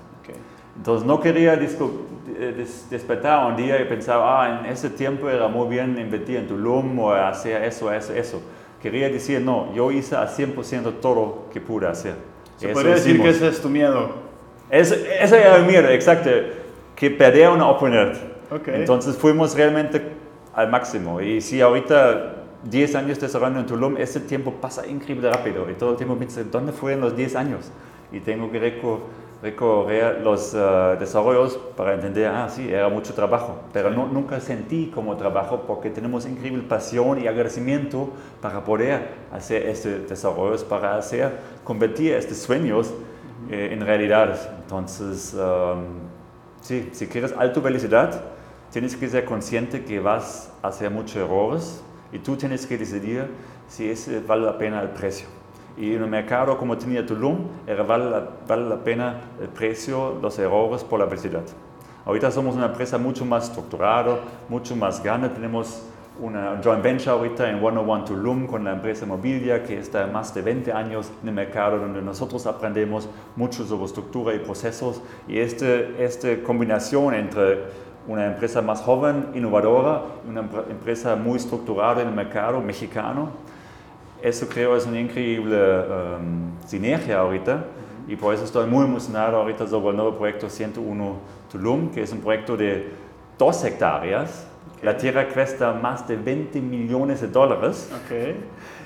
[0.78, 5.47] Entonces no quería eh, des- despertar un día y pensar, ah, en ese tiempo era
[5.47, 8.41] muy bien invertir en Tulum o hacer eso, eso, eso.
[8.82, 12.15] Quería decir, no, yo hice al 100% todo que pude hacer.
[12.57, 13.36] Se Eso podría decir que hicimos.
[13.36, 14.09] ese es tu miedo.
[14.69, 16.30] Ese, ese era el miedo, exacto,
[16.95, 18.13] que perder una oportunidad.
[18.51, 18.67] Ok.
[18.69, 20.01] Entonces fuimos realmente
[20.53, 21.22] al máximo.
[21.22, 25.69] Y si ahorita 10 años desarrollando en Tulum, ese tiempo pasa increíble rápido.
[25.69, 27.72] Y todo el tiempo pienso, ¿dónde fueron los 10 años?
[28.11, 28.99] Y tengo que reco-
[29.42, 34.92] recorrer los eh, desarrollos para entender, ah, sí, era mucho trabajo, pero no, nunca sentí
[34.94, 41.32] como trabajo porque tenemos increíble pasión y agradecimiento para poder hacer estos desarrollos, para hacer,
[41.64, 42.94] convertir estos sueños
[43.50, 44.48] eh, en realidades.
[44.62, 45.86] Entonces, um,
[46.62, 48.22] sí, si quieres alta velocidad,
[48.72, 53.26] tienes que ser consciente que vas a hacer muchos errores y tú tienes que decidir
[53.68, 55.41] si ese vale la pena el precio.
[55.78, 60.19] Y en un mercado como tenía Tulum, era vale, la, vale la pena el precio,
[60.22, 61.43] los errores por la velocidad.
[62.05, 64.19] Ahorita somos una empresa mucho más estructurada,
[64.49, 65.30] mucho más grande.
[65.30, 65.84] Tenemos
[66.19, 70.41] una joint venture ahorita en 101 Tulum con la empresa Mobilia que está más de
[70.41, 75.65] 20 años en el mercado donde nosotros aprendemos mucho sobre estructura y procesos y esta
[75.97, 77.63] este combinación entre
[78.07, 83.30] una empresa más joven, innovadora, una empresa muy estructurada en el mercado mexicano
[84.22, 87.65] eso creo es una increíble um, sinergia ahorita
[88.07, 91.15] y por eso estoy muy emocionado ahorita sobre el nuevo proyecto 101
[91.51, 92.89] Tulum, que es un proyecto de
[93.38, 94.47] dos hectáreas.
[94.84, 97.91] La tierra cuesta más de 20 millones de dólares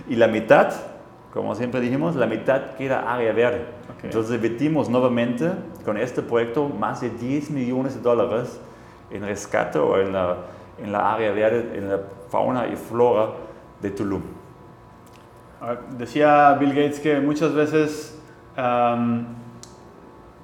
[0.07, 0.73] y la mitad,
[1.33, 3.65] como siempre dijimos, la mitad queda área verde.
[4.03, 5.51] Entonces invertimos nuevamente
[5.83, 8.59] con este proyecto más de 10 millones de dólares
[9.09, 10.37] en rescate o en la,
[10.81, 13.31] en la área verde, en la fauna y flora
[13.81, 14.21] de Tulum.
[15.97, 18.21] Decía Bill Gates que muchas veces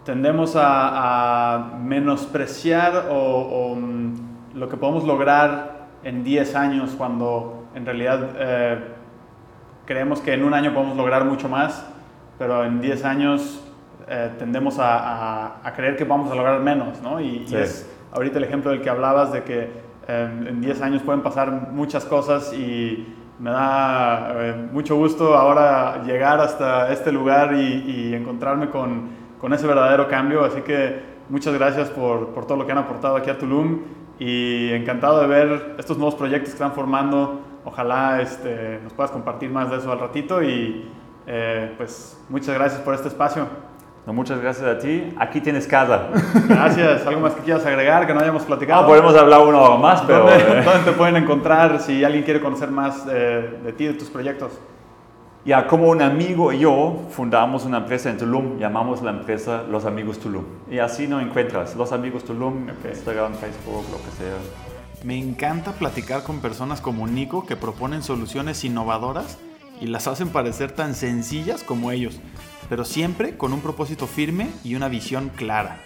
[0.04, 4.14] tendemos a, menospreciar o, mm,
[4.56, 8.80] lo que podemos lograr en 10 años cuando en realidad eh,
[9.86, 11.86] creemos que en un año podemos lograr mucho más,
[12.38, 13.64] pero en 10 años
[14.08, 17.22] eh, tendemos a, creer que vamos a lograr menos, ¿no?
[17.22, 19.72] Y, es ahorita el ejemplo del que hablabas de que
[20.08, 26.04] em, en 10 años pueden pasar muchas cosas y me da eh, mucho gusto ahora
[26.04, 30.46] llegar hasta este lugar y, encontrarme con, con, ese verdadero cambio.
[30.46, 33.80] Así que muchas gracias por, por, todo lo que han aportado aquí a Tulum
[34.20, 37.42] y encantado de ver estos nuevos proyectos que están formando.
[37.66, 40.88] Ojalá este, nos puedas compartir más de eso al ratito y
[41.26, 43.48] eh, pues muchas gracias por este espacio
[44.08, 45.14] muchas gracias a ti.
[45.18, 46.08] Aquí tienes casa.
[46.50, 47.06] Gracias.
[47.06, 48.84] ¿Algo más que quieras agregar que no hayamos platicado?
[48.84, 50.26] Ah, podemos hablar uno más, pero...
[50.26, 54.10] ¿Dónde, ¿Dónde, te pueden encontrar si alguien quiere conocer más de, de ti, de tus
[54.10, 54.60] proyectos?
[55.44, 59.86] Ya, como un amigo y yo fundamos una empresa en Tulum, llamamos la empresa Los
[59.86, 60.46] Amigos Tulum.
[60.70, 64.36] Y así nos encuentras, Los Amigos Tulum, Instagram, Facebook, lo que sea.
[65.04, 69.40] Me encanta platicar con personas como Nico que proponen soluciones innovadoras
[69.82, 72.22] y las hacen parecer tan sencillas como ellos
[72.72, 75.82] pero siempre con un propósito firme y una visión clara.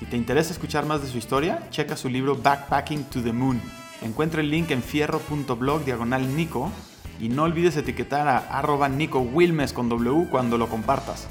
[0.00, 3.62] Si te interesa escuchar más de su historia, checa su libro Backpacking to the Moon.
[4.02, 6.72] Encuentra el link en fierro.blog diagonal Nico
[7.20, 11.28] y no olvides etiquetar a arroba Nico Wilmes con W cuando lo compartas.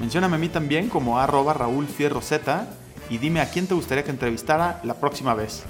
[0.00, 2.66] Mencióname a mí también como arroba Raúl Fierro Z
[3.10, 5.64] y dime a quién te gustaría que entrevistara la próxima vez.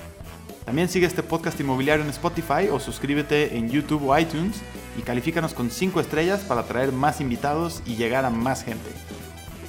[0.65, 4.63] También sigue este podcast inmobiliario en Spotify o suscríbete en YouTube o iTunes
[4.97, 8.91] y califícanos con 5 estrellas para traer más invitados y llegar a más gente.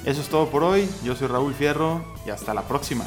[0.04, 3.04] Eso es todo por hoy, yo soy Raúl Fierro y hasta la próxima.